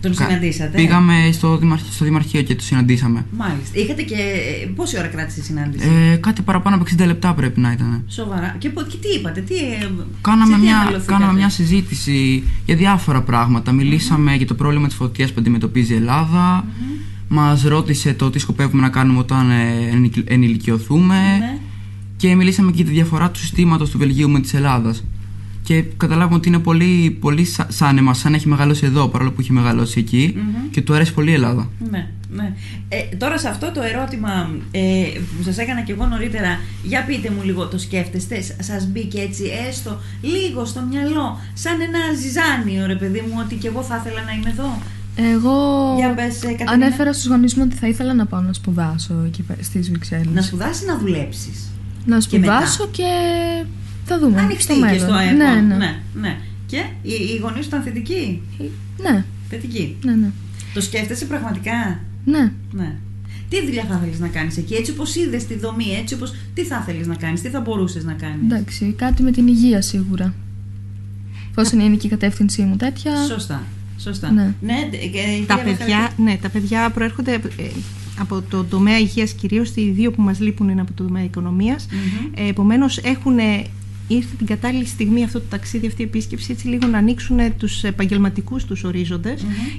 Τον 0.00 0.14
Κα- 0.14 0.24
συναντήσατε; 0.26 0.76
Πήγαμε 0.76 1.28
στο, 1.32 1.56
δημαρχ- 1.56 1.92
στο 1.92 2.04
Δημαρχείο 2.04 2.42
και 2.42 2.54
το 2.54 2.62
συναντήσαμε. 2.62 3.24
Μάλιστα. 3.36 3.78
Είχατε 3.80 4.02
και. 4.02 4.14
ε, 4.14 4.66
Πόση 4.76 4.98
ώρα 4.98 5.06
κράτησε 5.06 5.40
η 5.40 5.42
συνάντηση; 5.42 5.88
Ε, 6.12 6.16
κάτι 6.16 6.42
παραπάνω 6.42 6.76
από 6.76 6.84
60 6.84 7.06
λεπτά 7.06 7.34
πρέπει 7.34 7.60
να 7.60 7.72
ήταν. 7.72 8.04
Σοβαρά. 8.08 8.54
Και, 8.58 8.68
πο- 8.68 8.82
και 8.82 8.96
τι 8.96 9.08
είπατε, 9.08 9.40
τι. 9.40 9.54
ε, 9.54 9.88
Κάναμε 10.20 10.52
σε 10.52 10.58
τι 10.58 10.64
μια, 10.64 10.76
αναλωθήκατε; 10.78 11.12
κάναμε 11.12 11.38
μια 11.38 11.48
συζήτηση 11.48 12.42
για 12.66 12.76
διάφορα 12.76 13.22
πράγματα. 13.22 13.72
Μιλήσαμε 13.72 14.34
για 14.34 14.46
το 14.46 14.54
πρόβλημα 14.54 14.86
της 14.86 14.96
φωτιάς 14.96 15.28
που 15.32 15.36
αντιμετωπίζει 15.40 15.92
η 15.92 15.96
Ελλάδα. 15.96 16.64
Μας 17.28 17.62
ρώτησε 17.62 18.12
το 18.14 18.30
τι 18.30 18.38
σκοπεύουμε 18.38 18.82
να 18.82 18.88
κάνουμε 18.88 19.18
όταν 19.18 19.50
ε, 19.50 19.88
ενηλικ- 19.92 20.30
ενηλικιωθούμε. 20.30 21.14
Ναι. 21.38 21.58
Και 22.16 22.34
μιλήσαμε 22.34 22.70
και 22.70 22.76
για 22.76 22.84
τη 22.86 22.90
διαφορά 22.92 23.30
του 23.30 23.38
συστήματος 23.38 23.90
του 23.90 23.98
Βελγίου 23.98 24.30
με 24.30 24.40
της 24.40 24.54
Ελλάδας. 24.54 25.04
Και 25.68 25.82
καταλάβουμε 25.96 26.36
ότι 26.36 26.48
είναι 26.48 26.58
πολύ, 26.58 27.16
πολύ 27.20 27.44
σα- 27.44 27.70
σαν 27.72 27.98
εμάς, 27.98 28.18
σαν 28.18 28.30
να 28.30 28.36
έχει 28.36 28.48
μεγαλώσει 28.48 28.86
εδώ 28.86 29.08
παρόλο 29.08 29.30
που 29.30 29.40
έχει 29.40 29.52
μεγαλώσει 29.52 29.98
εκεί. 30.00 30.34
Και 30.70 30.82
του 30.82 30.94
αρέσει 30.94 31.14
πολύ 31.14 31.30
η 31.30 31.34
Ελλάδα. 31.34 31.68
Ναι, 31.90 32.08
ναι. 32.34 32.52
Ε, 32.88 33.16
τώρα 33.16 33.38
σε 33.38 33.48
αυτό 33.48 33.70
το 33.74 33.80
ερώτημα 33.82 34.50
ε, 34.70 34.80
που 35.36 35.42
σας 35.42 35.58
έκανα 35.58 35.80
και 35.82 35.92
εγώ 35.92 36.06
νωρίτερα, 36.06 36.58
για 36.82 37.04
πείτε 37.04 37.30
μου 37.36 37.42
λίγο, 37.44 37.66
το 37.66 37.78
σκέφτεστε, 37.78 38.40
Σ- 38.42 38.62
σας 38.62 38.86
μπήκε 38.86 39.20
έτσι 39.20 39.44
έστω 39.68 40.00
λίγο 40.22 40.64
στο 40.64 40.80
μυαλό, 40.90 41.40
σαν 41.54 41.80
ένα 41.80 41.98
ζυζάνιο 42.20 42.86
ρε 42.86 42.96
παιδί 42.96 43.20
μου, 43.26 43.34
ότι 43.44 43.54
και 43.54 43.68
εγώ 43.68 43.82
θα 43.82 43.96
ήθελα 44.04 44.22
να 44.22 44.32
είμαι 44.32 44.50
εδώ; 44.50 44.78
Εγώ 45.32 45.94
Για 45.96 46.14
πες, 46.14 46.42
ε, 46.42 46.46
Κατερίνα. 46.46 46.70
ανέφερα 46.72 47.12
στους 47.12 47.26
γονείς 47.26 47.54
μου 47.54 47.62
ότι 47.66 47.76
θα 47.76 47.88
ήθελα 47.88 48.14
να 48.14 48.26
πάω 48.26 48.40
να 48.40 48.52
σπουδάσω 48.52 49.14
εκεί 49.26 49.42
πέ- 49.42 49.62
στις 49.64 49.90
Βρυξέλλες. 49.90 50.32
Να 50.32 50.42
σπουδάσεις 50.42 50.86
να 50.86 50.98
δουλέψεις; 50.98 51.70
Να 52.04 52.18
και 52.18 52.38
μετά. 52.38 52.52
σπουδάσω 52.66 52.88
και, 52.90 53.04
θα 54.08 54.18
δούμε 54.18 54.40
Ανοιχτή 54.40 54.62
στο 54.62 54.72
και 54.74 54.80
μέλλον. 54.80 54.98
στο 54.98 55.12
ΑΕΠ. 55.12 55.36
ναι, 55.36 55.44
ναι. 55.54 55.74
ναι, 55.76 56.00
ναι. 56.20 56.36
Και 56.66 56.76
οι, 57.02 57.10
οι 57.12 57.38
γονείς 57.42 57.62
σου 57.62 57.68
ήταν 57.68 57.82
θετικοί, 57.82 58.42
ναι, 59.02 59.24
θετικοί. 59.48 59.96
ναι, 60.04 60.12
ναι. 60.14 60.30
Το 60.74 60.80
σκέφτεσαι 60.80 61.24
πραγματικά; 61.24 62.00
ναι. 62.24 62.52
Ναι. 62.72 62.94
Τι 63.48 63.64
δουλειά 63.64 63.84
θα 63.84 64.00
ήθελε 64.02 64.18
να 64.20 64.28
κάνεις 64.28 64.56
εκεί, 64.56 64.74
έτσι 64.74 64.90
όπως 64.90 65.14
είδες 65.16 65.46
τη 65.46 65.58
δομή, 65.58 65.84
έτσι 66.00 66.14
όπω. 66.14 66.24
Τι 66.54 66.62
θα 66.64 66.84
ήθελε 66.88 67.06
να 67.06 67.14
κάνεις, 67.14 67.40
τι 67.40 67.48
θα 67.48 67.60
μπορούσες 67.60 68.04
να 68.04 68.12
κάνεις; 68.12 68.52
Εντάξει, 68.52 68.94
κάτι 68.98 69.22
με 69.22 69.30
την 69.30 69.46
υγεία 69.46 69.80
σίγουρα. 69.82 70.34
Εφόσον 71.50 71.80
είναι 71.80 71.96
και 71.96 72.06
η 72.06 72.10
κατεύθυνσή 72.10 72.62
μου 72.62 72.76
τέτοια. 72.76 73.24
Σωστά. 73.24 73.62
Σωστά. 73.98 74.30
Ναι. 74.32 74.54
ναι 74.60 74.74
ε, 75.02 75.06
και- 75.06 75.44
Τα 75.46 75.54
κυρία 75.54 75.76
παιδιά, 75.76 75.86
Βαχαράκη. 75.96 76.22
ναι, 76.22 76.36
τα 76.42 76.48
παιδιά 76.48 76.90
προέρχονται. 76.90 77.32
ε, 77.32 77.40
από 78.20 78.42
το 78.50 78.64
τομέα 78.64 78.98
υγείας 78.98 79.32
κυρίως, 79.32 79.70
οι 79.74 79.90
δύο 79.90 80.10
που 80.10 80.22
μας 80.22 80.40
λείπουν 80.40 80.68
είναι 80.68 80.80
από 80.80 80.92
το 80.92 81.04
τομέα 81.04 81.24
οικονομίας. 81.24 81.86
Ε, 82.34 82.48
επομένως 82.48 82.98
έχουν 82.98 83.38
ήρθε 84.08 84.34
την 84.38 84.46
κατάλληλη 84.46 84.84
στιγμή 84.86 85.24
αυτό 85.24 85.38
το 85.40 85.44
ταξίδι, 85.50 85.86
αυτή 85.86 86.02
η 86.02 86.04
επίσκεψη, 86.04 86.52
έτσι 86.52 86.66
λίγο 86.66 86.86
να 86.86 86.98
ανοίξουν 86.98 87.38
τους 87.56 87.84
επαγγελματικούς 87.84 88.64
τους 88.64 88.84
οριζοντε 88.84 89.34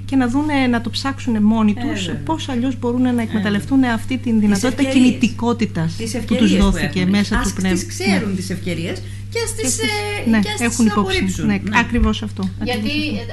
και 0.06 0.16
να 0.16 0.28
δουν, 0.28 0.46
να 0.70 0.82
το 0.82 0.90
ψάξουν 0.90 1.44
μόνοι 1.44 1.74
τους 1.74 2.04
Ε, 2.04 2.06
βέβαια. 2.06 2.22
πώς 2.26 2.50
αλλιώς 2.50 2.80
μπορούν 2.80 3.02
να 3.16 3.22
εκμεταλλευτούν 3.22 3.84
αυτή 3.84 4.18
τη 4.18 4.32
δυνατότητα 4.32 4.68
ευκαιρίες. 4.68 4.94
κινητικότητας 4.94 5.96
Τις 5.96 6.12
που 6.12 6.18
ευκαιρίες 6.18 6.52
του 6.52 6.58
δόθηκε 6.62 7.00
έχουν. 7.00 7.12
μέσα 7.12 7.38
Ας 7.40 7.48
του 7.48 7.54
πνεύμα. 7.62 7.78
τις 7.78 7.86
ξέρουν 7.88 8.36
τις 8.36 8.50
ευκαιρίες 8.50 9.02
και 9.34 9.40
ας 9.46 9.52
τις, 9.58 9.74
ε, 9.80 10.30
ναι, 10.30 10.40
και 10.40 10.50
ας 10.50 10.58
τις 10.60 10.68
έχουν 10.70 10.86
υπόψη. 10.86 11.00
απορρίψουν. 11.18 11.46
Ναι, 11.46 11.60
ακριβώς 11.84 12.18
αυτό. 12.28 12.42
Γιατί 12.70 12.92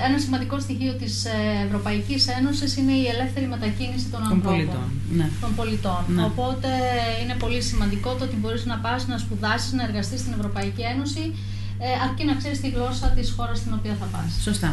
ένα 0.08 0.18
σημαντικό 0.24 0.56
στοιχείο 0.60 0.92
της 1.02 1.14
ε, 1.24 1.30
Ευρωπαϊκής 1.66 2.22
Ένωσης 2.38 2.76
είναι 2.76 2.92
η 2.92 3.04
ελεύθερη 3.14 3.46
μετακίνηση 3.54 4.06
των, 4.12 4.20
Των 4.22 4.30
ανθρώπων. 4.32 4.52
πολιτών. 4.52 4.86
Ναι. 5.18 5.28
των 5.40 5.50
πολιτών. 5.58 6.00
Ναι. 6.16 6.22
Οπότε 6.30 6.68
είναι 7.22 7.34
πολύ 7.44 7.60
σημαντικό 7.70 8.10
το 8.18 8.24
ότι 8.28 8.36
μπορείς 8.40 8.64
να 8.72 8.76
πας 8.84 9.06
να 9.06 9.16
σπουδάσεις, 9.18 9.72
να 9.78 9.82
εργαστείς 9.88 10.20
στην 10.20 10.32
Ευρωπαϊκή 10.38 10.82
Ένωση 10.94 11.24
ε, 11.78 11.86
αρκεί 12.06 12.24
να 12.30 12.34
ξέρεις 12.40 12.60
τη 12.60 12.68
γλώσσα 12.74 13.06
της 13.16 13.32
χώρας 13.36 13.58
στην 13.58 13.72
οποία 13.78 13.94
θα 14.00 14.06
πας. 14.14 14.28
Σωστά. 14.42 14.68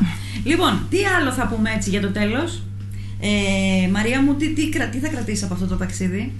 λοιπόν, 0.51 0.71
τι 0.89 0.99
άλλο 1.17 1.31
θα 1.31 1.45
πούμε 1.51 1.69
έτσι 1.77 1.89
για 1.89 2.01
το 2.01 2.11
τέλος; 2.19 2.49
Ε, 3.19 3.87
Μαρία 3.95 4.21
μου, 4.21 4.35
τι, 4.35 4.53
τι, 4.53 4.69
κρα- 4.69 4.89
τι 4.89 4.97
θα 4.97 5.07
κρατήσεις 5.07 5.43
από 5.43 5.53
αυτό 5.53 5.65
το 5.67 5.75
ταξίδι; 5.75 6.33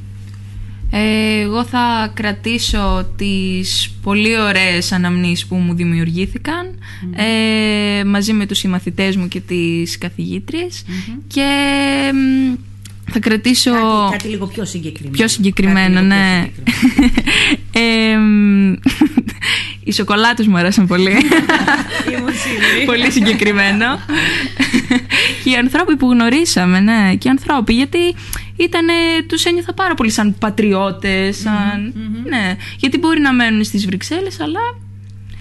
Ε, 0.96 1.40
εγώ 1.42 1.64
θα 1.66 2.12
κρατήσω 2.14 3.08
τις 3.16 3.94
πολύ 4.04 4.40
ωραίες 4.40 4.92
αναμνήσεις 4.92 5.46
που 5.46 5.56
μου 5.56 5.74
δημιουργηθηκαν 5.74 6.80
ε, 7.16 8.04
μαζί 8.04 8.34
με 8.34 8.46
τους 8.46 8.58
συμμαθητές 8.58 9.16
μου 9.16 9.28
και 9.28 9.40
τις 9.40 9.98
καθηγητριες 9.98 10.84
και 11.28 11.50
μ, 12.14 12.54
θα 13.12 13.20
κρατήσω 13.20 13.72
Κάτι, 13.72 14.12
κάτι 14.12 14.28
λίγο 14.28 14.48
πιο 14.48 14.66
συγκεκριμένο. 14.66 15.16
πιο 15.18 15.28
συγκεκριμένο, 15.28 15.94
Κάτι 15.94 16.06
λίγο 16.06 16.16
ναι. 16.16 16.50
πιο 16.54 16.64
συγκεκριμένο. 16.90 17.22
ε, 18.12 18.18
μ, 18.18 18.74
οι 19.84 19.92
σοκολάτες 19.92 20.48
μου 20.48 20.58
αρέσαν 20.58 20.88
πολύ. 20.88 21.12
Ήμουν 22.14 22.34
σίγουρη. 22.34 22.86
πολύ 22.86 23.12
συγκεκριμένο. 23.12 23.86
και 25.44 25.50
οι 25.50 25.56
ανθρώποι 25.56 25.96
που 25.96 26.12
γνωρίσαμε, 26.12 26.80
ναι, 26.80 27.16
και 27.18 27.28
οι 27.28 27.32
ανθρώποι, 27.32 27.74
γιατί 27.74 27.98
ήταν, 28.56 28.86
τους 29.28 29.46
ένιωθα 29.46 29.74
πάρα 29.74 29.94
πολύ 29.94 30.10
σαν 30.12 30.36
πατριώτες, 30.40 31.38
σαν, 31.38 31.94
ναι, 32.30 32.56
γιατί 32.78 32.98
μπορεί 32.98 33.20
να 33.20 33.34
μένουν 33.34 33.64
στις 33.64 33.86
Βρυξέλλες, 33.86 34.40
αλλά 34.40 34.60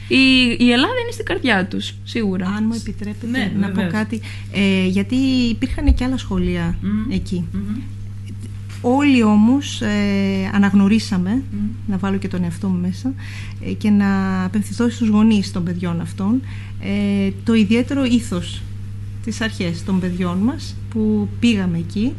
η, 0.09 0.17
η 0.59 0.71
Ελλάδα 0.73 0.95
είναι 1.03 1.13
στην 1.13 1.25
καρδιά 1.25 1.67
τους, 1.67 1.95
σίγουρα. 2.05 2.47
Αν 2.47 2.65
μου 2.69 2.75
επιτρέπετε 2.81 3.27
Ναι, 3.31 3.53
να 3.59 3.67
βεβαίως. 3.67 3.91
πω 3.93 3.97
κάτι. 3.99 4.21
Ε, 4.53 4.87
γιατί 4.87 5.15
υπήρχαν 5.51 5.95
και 5.95 6.05
άλλα 6.05 6.17
σχολεία 6.19 6.79
εκεί. 7.13 7.45
Όλοι 8.85 9.23
όμως 9.23 9.81
ε, 9.81 10.51
αναγνωρίσαμε, 10.53 11.43
να 11.87 11.97
βάλω 11.97 12.17
και 12.17 12.29
τον 12.29 12.45
εαυτό 12.45 12.69
μου 12.69 12.81
μέσα, 12.81 13.13
ε, 13.65 13.73
και 13.73 13.91
να 13.91 14.45
απευθυνθώ 14.45 14.91
στους 14.91 15.09
γονείς 15.09 15.53
των 15.53 15.65
παιδιών 15.65 16.01
αυτών, 16.01 16.43
ε, 16.81 17.31
το 17.45 17.55
ιδιαίτερο 17.55 18.05
ήθος 18.05 18.63
της 19.25 19.41
αρχές 19.41 19.85
των 19.85 20.01
παιδιών 20.01 20.39
μας 20.39 20.77
που 20.91 21.29
πήγαμε 21.41 21.79
εκεί. 21.79 22.13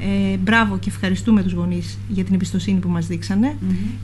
Ε, 0.00 0.36
μπράβο 0.36 0.78
και 0.78 0.88
ευχαριστούμε 0.88 1.42
τους 1.42 1.52
γονείς 1.52 1.98
για 2.08 2.24
την 2.24 2.34
εμπιστοσύνη 2.34 2.78
που 2.78 2.88
μας 2.88 3.06
διξανε 3.06 3.56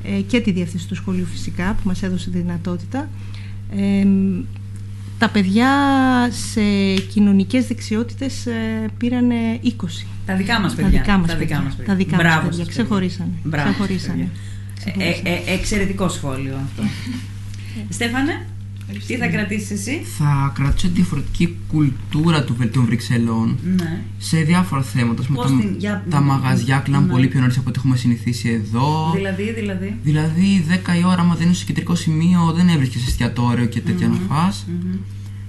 ε, 0.02 0.20
και 0.20 0.40
τη 0.40 0.50
διεύθυνση 0.50 0.88
του 0.88 0.94
σχολείου 0.94 1.26
φυσικά 1.26 1.72
που 1.72 1.88
μας 1.88 2.02
έδωσε 2.02 2.30
τη 2.30 2.38
δυνατότητα. 2.38 3.08
Ε, 5.14 5.18
τα 5.18 5.28
παιδιά 5.28 5.68
σε 6.50 6.60
κοινωνικές 6.94 7.66
δεξιότητες 7.66 8.46
ε, 8.46 8.86
πήραν 8.98 9.30
20. 9.64 9.68
Τα 10.26 10.34
δικά 10.36 10.60
μας 10.60 10.74
Τα 10.74 10.82
παιδιά. 10.82 11.00
δικά 11.00 11.18
μας 11.18 11.28
τα 11.30 11.36
παιδιά. 11.36 11.46
δικά 11.56 11.62
μας 11.62 11.74
παιδιά. 11.74 11.92
Τα 11.92 11.94
δικά 11.94 12.16
μας 12.16 12.24
Μπράβο 12.24 12.48
παιδιά. 12.48 12.64
σας, 12.64 12.72
Ξεχωρίσανε. 12.74 13.30
Μπράβο 13.44 13.66
σας, 13.66 13.76
Ξεχωρίσανε. 13.76 14.28
παιδιά. 14.84 15.06
Ε, 15.06 15.30
ε, 15.30 15.50
ε, 15.50 15.54
εξαιρετικό 15.54 16.08
σχόλιο 16.08 16.54
αυτό. 16.64 16.82
Στέφανε, 17.96 18.46
τι 19.06 19.16
θα 19.16 19.26
κρατήσεις 19.26 19.70
εσύ; 19.70 20.02
Θα 20.18 20.52
κρατήσω 20.54 20.86
τη 20.86 20.92
διαφορετική 20.92 21.56
κουλτούρα 21.68 22.44
του, 22.44 22.54
Βε- 22.58 22.72
των 22.72 22.84
Βρυξελών 22.84 23.58
Ναι. 23.76 24.00
σε 24.18 24.36
διάφορα 24.40 24.82
θέματα. 24.82 25.20
Ας 25.20 25.26
πούμε, 25.26 25.38
Πώς 25.38 25.50
τα, 25.50 25.56
την- 25.58 25.74
για- 25.78 26.04
τα 26.10 26.20
μαγαζιά 26.20 26.78
κλείναν 26.78 27.04
Ναι. 27.04 27.12
πολύ 27.12 27.26
πιο 27.26 27.40
νωρίς 27.40 27.56
από 27.58 27.68
ό,τι 27.68 27.78
έχουμε 27.78 27.96
συνηθίσει 27.96 28.48
εδώ. 28.48 29.12
Δηλαδή, 29.14 29.52
δηλαδή; 29.52 29.96
Δηλαδή, 30.02 30.64
10 30.68 30.96
η 30.98 31.04
ώρα, 31.04 31.20
άμα 31.20 31.34
δεν 31.34 31.46
είσαι 31.46 31.56
στο 31.56 31.66
κεντρικό 31.66 31.94
σημείο, 31.94 32.52
δεν 32.56 32.68
έβρισκες 32.68 33.06
εστιατόριο 33.06 33.66
και 33.66 33.80
τέτοια 33.80 34.08
να 34.08 34.16
φας. 34.28 34.66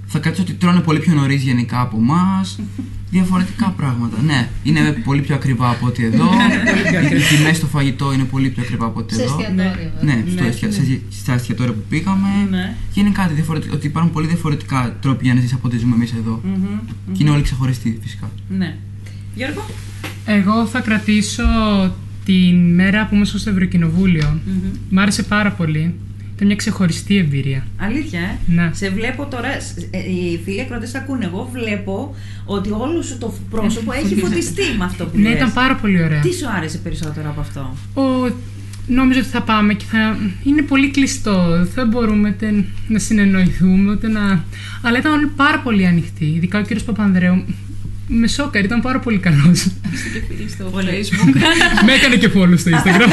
Θα 0.08 0.20
κρατήσω 0.20 0.42
ότι 0.44 0.54
τρώνε 0.54 0.80
πολύ 0.80 1.00
πιο 1.00 1.14
νωρίς 1.14 1.42
γενικά 1.44 1.82
από 1.82 1.98
εμάς. 1.98 2.60
Διαφορετικά 3.10 3.70
πράγματα. 3.78 4.18
Ναι, 4.26 4.48
είναι 4.64 4.92
πολύ 4.92 5.22
πιο 5.22 5.36
ακριβά 5.36 5.70
από 5.70 5.86
ό,τι 5.86 6.04
εδώ. 6.06 6.30
Οι 7.18 7.36
τιμές 7.38 7.58
στο 7.58 7.66
φαγητό 7.68 8.14
είναι 8.14 8.24
πολύ 8.24 8.50
πιο 8.50 8.64
ακριβά 8.64 8.86
από 8.86 9.00
ό,τι 9.00 9.16
Σε 9.16 9.24
εδώ. 9.24 9.32
εστιατόριο, 9.40 9.72
βέβαια. 10.02 10.16
Ναι, 10.16 10.24
στο 10.32 10.42
Ναι, 10.44 10.48
εστια- 10.50 10.68
ναι. 10.68 10.74
σε- 10.74 11.02
στα 11.12 11.34
εστιατόρια 11.34 11.74
που 11.74 11.84
πήγαμε. 11.90 12.28
Ναι. 12.50 12.76
Γενικά 12.94 13.28
διαφορετικά, 13.28 13.74
ότι 13.74 13.88
υπάρχουν 13.88 14.12
πολύ 14.12 14.28
διαφορετικά 14.28 14.98
τρόποι 15.02 15.24
για 15.26 15.34
να 15.34 15.40
ζήσει 15.42 15.54
από 15.54 15.68
ό,τι 15.68 15.78
ζούμε 15.78 15.96
εμείς 15.96 16.14
εδώ. 16.14 16.42
Μμμ. 16.44 16.80
Και 17.12 17.24
είναι 17.24 17.30
όλοι 17.30 17.42
ξεχωριστοί 17.42 18.00
φυσικά. 18.02 18.32
Ναι. 18.50 18.76
Γιώργο; 19.36 19.66
Εγώ 20.26 20.66
θα 20.66 20.80
κρατήσω 20.80 21.44
την 22.26 22.74
μέρα 22.74 23.06
που 23.08 23.14
ήμουν 23.14 23.26
στο 23.26 23.50
ευρωκοινοβουλιο 23.50 24.40
Μ' 24.90 25.00
άρεσε 25.00 25.24
πάρα 25.24 25.52
πολύ. 25.52 25.94
Ήταν 26.36 26.48
μια 26.48 26.56
ξεχωριστή 26.56 27.18
εμπειρία. 27.18 27.66
Αλήθεια, 27.78 28.20
ε; 28.20 28.38
Ναι. 28.46 28.70
Σε 28.74 28.90
βλέπω 28.90 29.26
τώρα, 29.26 29.60
σ- 29.60 29.88
ε, 29.92 29.98
οι 29.98 30.40
φίλοι 30.46 30.62
ακροτές 30.62 30.92
τα 30.92 31.00
ακούνε. 31.00 31.26
Εγώ 31.26 31.50
βλέπω 31.54 32.16
ότι 32.46 32.70
όλο 32.72 33.02
σου 33.02 33.18
το 33.18 33.34
πρόσωπο 33.50 33.92
έχει 33.92 34.16
φωτιστεί 34.16 34.62
με 34.78 34.86
αυτό 34.86 35.06
που 35.06 35.18
Ναι, 35.18 35.28
λες. 35.30 35.38
ήταν 35.38 35.54
πάρα 35.54 35.76
πολύ 35.76 36.04
ωραία. 36.04 36.20
Τι 36.20 36.34
σου 36.34 36.46
άρεσε 36.58 36.78
περισσότερο 36.78 37.30
από 37.30 37.42
αυτό; 37.42 37.76
Ο... 37.94 38.32
Νόμιζα 38.88 39.20
ότι 39.20 39.28
θα 39.30 39.42
πάμε 39.42 39.74
και 39.74 39.86
θα. 39.92 40.18
Είναι 40.44 40.62
πολύ 40.62 40.90
κλειστό. 40.92 41.48
Δεν 41.58 41.68
θα 41.76 41.86
μπορούμε 41.86 42.30
ούτε 42.30 42.66
να 42.88 43.00
συνεννοηθούμε, 43.00 43.92
ούτε 43.92 44.08
να. 44.08 44.44
Αλλά 44.82 44.98
ήταν 44.98 45.14
όλοι 45.14 45.28
πάρα 45.36 45.60
πολύ 45.60 45.86
ανοιχτοί. 45.88 46.26
Ειδικά 46.26 46.60
ο 46.60 46.62
κύριος 46.62 46.84
Παπανδρέου. 46.84 47.44
Με 48.08 48.28
σόκαρ, 48.28 48.64
ήταν 48.64 48.82
πάρα 48.82 49.00
πολύ 49.00 49.18
καλός. 49.18 49.68
στο 50.50 50.64
Πολύ. 50.64 50.88
Facebook. 50.92 51.34
με 51.86 51.92
έκανε 51.94 52.16
και 52.16 52.30
follow 52.36 52.58
στο 52.60 52.72
Instagram. 52.72 53.10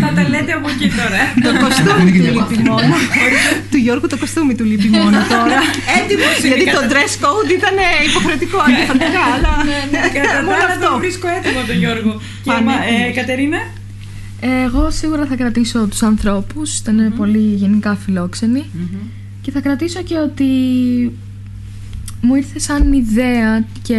Θα 0.00 0.08
τα 0.16 0.22
λέτε 0.28 0.52
από 0.58 0.68
εκεί 0.74 0.88
τώρα. 1.00 1.20
Το 1.46 1.50
κοστούμι 1.64 2.10
του 2.10 2.22
λείπει 2.36 2.56
μόνο. 2.70 2.94
του 3.70 3.76
Γιώργου 3.84 4.06
το 4.06 4.18
κοστούμι 4.18 4.54
του 4.54 4.64
λείπει 4.64 4.88
μόνο 4.88 5.18
τώρα. 5.34 5.58
Έτοιμος 5.98 6.34
είναι 6.38 6.48
Γιατί 6.48 6.64
κατά- 6.64 6.78
το 6.80 6.84
dress 6.92 7.12
code 7.24 7.50
ήταν 7.58 7.76
υποχρεωτικό 8.08 8.58
αντιφατικά, 8.66 9.22
αλλά 9.34 9.52
Κατά 10.16 10.30
τα 10.36 10.42
μόνο 10.44 10.56
άλλα 10.64 10.74
τον 10.82 10.84
αυτό. 10.88 10.98
βρίσκω 11.02 11.26
έτοιμο 11.38 11.60
τον 11.68 11.76
Γιώργο. 11.82 12.12
Και 12.44 12.50
Πανέτοιμος. 12.50 12.74
μα- 12.78 13.06
ε, 13.08 13.10
Κατερίνα; 13.18 13.60
Εγώ 14.66 14.90
σίγουρα 14.90 15.24
θα 15.26 15.34
κρατήσω 15.36 15.78
τους 15.90 16.02
ανθρώπους, 16.02 16.78
ήταν 16.78 17.14
πολύ 17.16 17.38
γενικά 17.62 17.96
φιλόξενοι. 18.04 18.64
Και 19.42 19.50
θα 19.50 19.60
κρατήσω 19.60 20.02
και 20.02 20.16
ότι 20.16 20.44
μου 22.20 22.34
ήρθε 22.34 22.58
σαν 22.58 22.92
ιδέα 22.92 23.64
και 23.82 23.98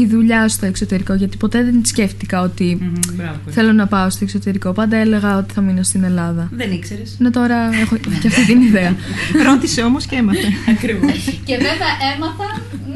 η 0.00 0.06
δουλειά 0.06 0.48
στο 0.48 0.66
εξωτερικό, 0.66 1.14
γιατί 1.14 1.36
ποτέ 1.36 1.62
δεν 1.64 1.84
σκέφτηκα 1.84 2.40
ότι 2.40 2.78
Μμμ, 2.80 2.92
Μπράβο. 3.14 3.30
κορίτσι. 3.32 3.52
θέλω 3.60 3.72
να 3.72 3.86
πάω 3.86 4.10
στο 4.10 4.24
εξωτερικό. 4.24 4.72
Πάντα 4.72 4.96
έλεγα 4.96 5.36
ότι 5.36 5.52
θα 5.52 5.60
μείνω 5.60 5.82
στην 5.82 6.04
Ελλάδα. 6.04 6.48
Δεν 6.52 6.72
ήξερες. 6.72 7.16
Ναι, 7.18 7.30
τώρα 7.30 7.56
έχω 7.80 7.96
και 7.96 8.26
αυτή 8.28 8.44
την 8.46 8.60
ιδέα. 8.60 8.94
Ρώτησε 9.46 9.82
όμως 9.82 10.06
και 10.06 10.16
έμαθε. 10.16 10.48
Ακριβώς. 10.74 11.40
Και 11.44 11.56
βέβαια 11.56 11.92
έμαθα 12.16 12.48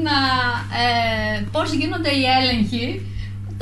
να, 0.06 0.16
ε, 0.82 1.44
πώς 1.52 1.72
γίνονται 1.72 2.08
οι 2.10 2.22
έλεγχοι 2.40 3.00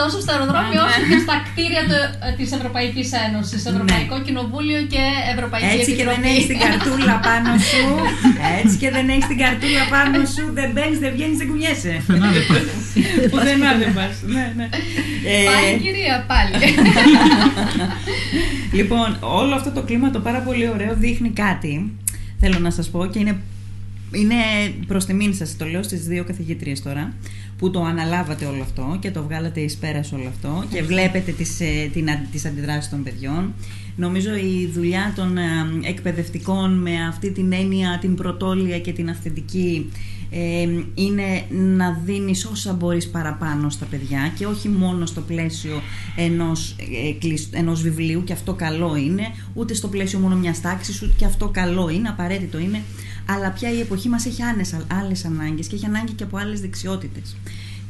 τόσο 0.00 0.16
στο 0.24 0.30
αεροδρόμιο 0.34 0.80
όσο 0.88 1.00
και 1.10 1.18
στα 1.24 1.36
κτίρια 1.46 1.82
του, 1.88 1.98
ε, 2.26 2.28
της 2.38 2.48
Ευρωπαϊκής 2.58 3.08
Ένωσης, 3.26 3.60
Ευρωπαϊκό 3.72 4.16
Κοινοβούλιο 4.26 4.80
και 4.92 5.02
Ευρωπαϊκή 5.34 5.66
Έτσι 5.76 5.90
και 5.96 6.02
Επιτροπή. 6.02 6.14
δεν 6.14 6.22
έχεις 6.30 6.46
την 6.50 6.58
καρτούλα 6.64 7.14
πάνω 7.28 7.50
σου. 7.70 7.82
Έτσι 8.58 8.74
και 8.82 8.90
δεν 8.96 9.04
έχεις 9.12 9.26
την 9.32 9.38
καρτούλα 9.44 9.82
πάνω 9.94 10.18
σου. 10.34 10.42
Δεν 10.58 10.68
μπαίνεις, 10.74 10.98
δεν 11.04 11.10
βγαίνεις, 11.14 11.36
δεν 11.40 11.46
κουνιέσαι. 11.50 11.92
Πουθενά 13.30 13.70
δεν 13.82 13.90
πας. 13.98 14.14
Ναι, 14.34 14.44
ναι. 14.58 14.66
Ε, 15.32 15.34
Πάει 15.50 15.68
κυρία 15.84 16.16
πάλι. 16.30 16.54
Λοιπόν, 18.78 19.16
όλο 19.20 19.54
αυτό 19.54 19.70
το 19.70 19.82
κλίμα 19.82 20.10
το 20.10 20.20
πάρα 20.20 20.38
πολύ 20.38 20.68
ωραίο 20.68 20.94
δείχνει 20.94 21.30
κάτι. 21.30 21.92
Θέλω 22.40 22.58
να 22.58 22.70
σας 22.70 22.88
πω 22.90 23.06
και 23.06 23.18
είναι, 23.18 23.36
είναι 24.12 24.34
προς 24.86 25.04
τιμήν 25.04 25.34
σας, 25.34 25.56
το 25.56 25.64
λέω 25.66 25.82
στις 25.82 26.04
δύο 26.06 26.24
καθηγήτριες 26.24 26.82
τώρα, 26.82 27.12
που 27.58 27.70
το 27.70 27.82
αναλάβατε 27.84 28.44
όλο 28.44 28.62
αυτό 28.62 28.96
και 29.00 29.10
το 29.10 29.22
βγάλατε 29.22 29.60
εις 29.60 29.76
πέρας 29.76 30.12
όλο 30.12 30.28
αυτό 30.28 30.64
και 30.70 30.82
βλέπετε 30.82 31.32
τις, 31.32 31.60
ε, 31.60 31.88
την, 31.92 32.10
αν- 32.10 32.26
τις 32.32 32.44
αντιδράσεις 32.44 32.90
των 32.90 33.02
παιδιών. 33.02 33.54
Νομίζω 34.00 34.34
η 34.34 34.70
δουλειά 34.74 35.12
των 35.16 35.36
ε, 35.38 35.42
εκπαιδευτικών 35.82 36.78
με 36.78 37.06
αυτή 37.08 37.30
την 37.30 37.52
έννοια, 37.52 37.98
την 38.00 38.14
πρωτόλια 38.14 38.78
και 38.80 38.92
την 38.92 39.10
αυθεντική 39.10 39.90
ε, 40.30 40.66
είναι 40.94 41.44
να 41.76 42.00
δίνεις 42.04 42.44
όσα 42.44 42.72
μπορείς 42.72 43.08
παραπάνω 43.10 43.70
στα 43.70 43.84
παιδιά 43.84 44.32
και 44.38 44.46
όχι 44.46 44.68
μόνο 44.68 45.06
στο 45.06 45.20
πλαίσιο 45.20 45.82
ενός, 46.16 46.76
ε, 47.08 47.12
κλεισ- 47.18 47.54
ενός 47.54 47.82
βιβλίου 47.82 48.24
και 48.24 48.32
αυτό 48.32 48.54
καλό 48.54 48.96
είναι, 48.96 49.22
ούτε 49.54 49.74
στο 49.74 49.88
πλαίσιο 49.88 50.18
μόνο 50.18 50.36
μιας 50.36 50.60
τάξης, 50.60 51.02
ούτε 51.02 51.12
και 51.16 51.24
αυτό 51.24 51.48
καλό 51.48 51.88
είναι, 51.88 52.08
απαραίτητο 52.08 52.58
είναι, 52.58 52.82
αλλά 53.26 53.50
πια 53.50 53.72
η 53.72 53.80
εποχή 53.80 54.08
μας 54.08 54.26
έχει 54.26 54.42
άλλες 55.00 55.24
ανάγκες 55.24 55.66
και 55.66 55.74
έχει 55.74 55.86
ανάγκη 55.86 56.12
και 56.12 56.24
από 56.24 56.36
άλλες 56.36 56.60
δεξιότητες. 56.60 57.36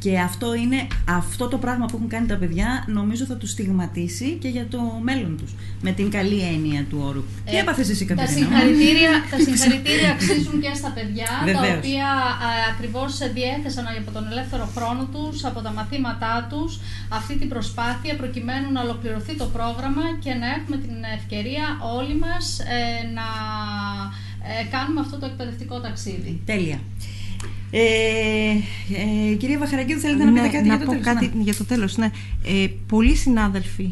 Και 0.05 0.19
αυτό 0.19 0.55
είναι 0.55 0.87
αυτό 1.09 1.49
το 1.49 1.59
πράγμα 1.59 1.87
που 1.87 1.97
έχουν 1.97 2.09
κάνει 2.09 2.27
τα 2.27 2.37
παιδιά, 2.37 2.85
νομίζω 2.87 3.25
θα 3.25 3.37
τους 3.37 3.51
στιγματίσει 3.51 4.39
και 4.43 4.49
για 4.49 4.67
το 4.67 4.81
μέλλον 5.03 5.37
τους. 5.37 5.55
Με 5.81 5.93
την 5.93 6.11
καλή 6.11 6.41
έννοια 6.53 6.85
του 6.91 6.99
όρου. 7.09 7.25
Τι 7.45 7.57
ε, 7.57 7.61
έπαθες 7.61 7.89
εσύ, 7.89 8.05
Κατερίνα; 8.05 8.37
Τα 8.37 8.39
συγχαρητήρια, 8.39 9.11
τα 9.31 9.39
συγχαρητήρια 9.39 10.11
αξίζουν 10.11 10.61
και 10.61 10.73
στα 10.75 10.91
παιδιά, 10.91 11.29
τα 11.61 11.77
οποία 11.77 12.09
ακριβώς 12.73 13.19
διέθεσαν 13.35 13.85
από 14.01 14.11
τον 14.11 14.25
ελεύθερο 14.31 14.67
χρόνο 14.77 15.09
τους, 15.15 15.45
από 15.45 15.61
τα 15.61 15.71
μαθήματά 15.73 16.47
τους, 16.51 16.81
αυτή 17.09 17.39
την 17.39 17.49
προσπάθεια 17.49 18.17
προκειμένου 18.17 18.73
να 18.73 18.81
ολοκληρωθεί 18.81 19.35
το 19.37 19.47
πρόγραμμα 19.57 20.05
και 20.25 20.33
να 20.35 20.47
έχουμε 20.57 20.77
την 20.77 20.97
ευκαιρία 21.19 21.65
όλοι 21.97 22.15
μας 22.19 22.59
ε, 22.59 23.07
να 23.19 23.29
ε, 24.51 24.65
κάνουμε 24.71 25.01
αυτό 25.01 25.19
το 25.19 25.27
εκπαιδευτικό 25.27 25.81
ταξίδι. 25.81 26.41
Τέλεια. 26.45 26.79
Ε, 27.70 27.80
ε, 29.30 29.35
κυρία 29.35 29.59
Βαχαρακίδου, 29.59 30.00
θέλετε 30.00 30.24
να 30.24 30.33
πείτε 30.33 30.48
κάτι 30.48 30.68
να 30.68 30.76
για 30.76 30.78
το 30.78 30.85
πω 30.85 30.90
τέλος; 30.90 31.04
κάτι 31.04 31.30
για 31.42 31.54
το 31.54 31.64
τέλος. 31.64 31.96
Ναι. 31.96 32.11
Ε, 32.44 32.66
πολλοί 32.87 33.16
συνάδελφοι 33.16 33.90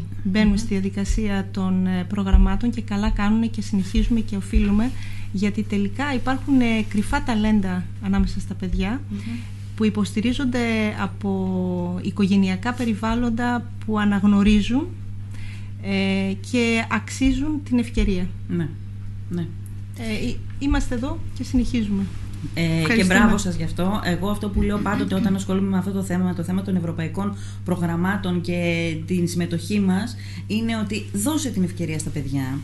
στη 0.55 0.67
διαδικασία 0.67 1.47
των 1.51 1.87
ε, 1.87 2.03
προγραμμάτων 2.03 2.69
και 2.69 2.81
καλά 2.81 3.09
κάνουν 3.09 3.49
και 3.49 3.61
συνεχίζουμε 3.61 4.19
και 4.19 4.35
οφείλουμε 4.35 4.91
γιατί 5.31 5.63
τελικά 5.63 6.13
υπάρχουν 6.13 6.61
ε, 6.61 6.85
κρυφά 6.89 7.23
ταλέντα 7.23 7.85
ανάμεσα 8.03 8.39
στα 8.39 8.53
παιδιά 8.53 9.01
που 9.75 9.85
υποστηρίζονται 9.85 10.95
από 10.99 11.99
οικογενειακά 12.01 12.73
περιβάλλοντα 12.73 13.71
που 13.85 13.99
αναγνωρίζουν 13.99 14.87
ε, 15.83 16.33
και 16.51 16.85
αξίζουν 16.91 17.61
την 17.63 17.79
ευκαιρία. 17.79 18.27
Ναι, 18.47 18.67
ναι. 19.29 19.41
Ε, 19.97 20.33
είμαστε 20.59 20.95
εδώ 20.95 21.19
και 21.37 21.43
συνεχίζουμε. 21.43 22.03
Ε, 22.53 22.95
και 22.95 23.03
μπράβο 23.03 23.37
σας 23.37 23.55
γι' 23.55 23.63
αυτό. 23.63 24.01
Εγώ 24.03 24.29
αυτό 24.29 24.49
που 24.49 24.61
λέω 24.61 24.77
πάντοτε 24.77 25.15
όταν 25.15 25.35
ασχολούμαι 25.35 25.67
με 25.69 25.77
αυτό 25.77 25.91
το 25.91 26.03
θέμα, 26.03 26.33
το 26.33 26.43
θέμα 26.43 26.61
των 26.61 26.75
ευρωπαϊκών 26.75 27.37
προγραμμάτων 27.65 28.41
και 28.41 28.95
την 29.05 29.27
συμμετοχή 29.27 29.79
μας, 29.79 30.15
είναι 30.47 30.77
ότι 30.77 31.09
δώσε 31.13 31.49
την 31.49 31.63
ευκαιρία 31.63 31.99
στα 31.99 32.09
παιδιά. 32.09 32.59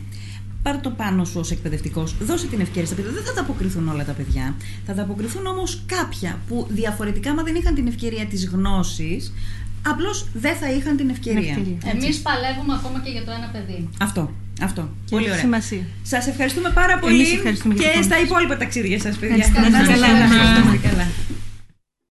Πάρε 0.62 0.78
το 0.78 0.90
πάνω 0.90 1.24
σου 1.24 1.40
ως 1.40 1.50
εκπαιδευτικός, 1.50 2.16
δώσε 2.20 2.46
την 2.46 2.60
ευκαιρία 2.60 2.86
στα 2.86 2.94
παιδιά. 2.94 3.10
Δεν 3.10 3.22
θα 3.22 3.32
τα 3.32 3.40
αποκριθούν 3.40 3.88
όλα 3.88 4.04
τα 4.04 4.12
παιδιά. 4.12 4.54
Θα 4.86 4.94
τα 4.94 5.02
αποκριθούν 5.02 5.46
όμως 5.46 5.82
κάποια 5.86 6.38
που 6.48 6.66
διαφορετικά, 6.70 7.34
μα 7.34 7.42
δεν 7.42 7.54
είχαν 7.54 7.74
την 7.74 7.86
ευκαιρία 7.86 8.26
της 8.26 8.48
γνώσης, 8.48 9.32
απλώς 9.86 10.26
δεν 10.34 10.56
θα 10.56 10.72
είχαν 10.72 10.96
την 10.96 11.08
ευκαιρία. 11.08 11.58
Εμείς 11.84 12.20
παλεύουμε 12.20 12.74
ακόμα 12.74 13.00
και 13.00 13.10
για 13.10 13.24
το 13.24 13.30
ένα 13.30 13.48
παιδί. 13.52 13.88
Αυτό. 14.00 14.30
Αυτό. 14.62 14.82
Και 15.04 15.10
πολύ 15.10 15.24
ωραία. 15.24 15.38
Σημασία. 15.38 15.84
Σας 16.02 16.26
ευχαριστούμε 16.26 16.70
πάρα 16.74 16.98
πολύ 16.98 17.32
ευχαριστούμε 17.32 17.74
και 17.74 17.82
για 17.82 17.90
την 17.92 18.02
στα 18.02 18.20
υπόλοιπα 18.20 18.56
ταξίδια 18.56 19.00
σας, 19.00 19.16
παιδιά. 19.16 19.36
Ευχαριστώ. 19.36 19.70
Να 19.70 19.80
είστε 19.80 19.92
καλά. 19.92 20.06
Ευχαριστώ. 20.06 20.68
Να 20.68 20.74
είστε 20.74 20.88
καλά. 20.88 21.06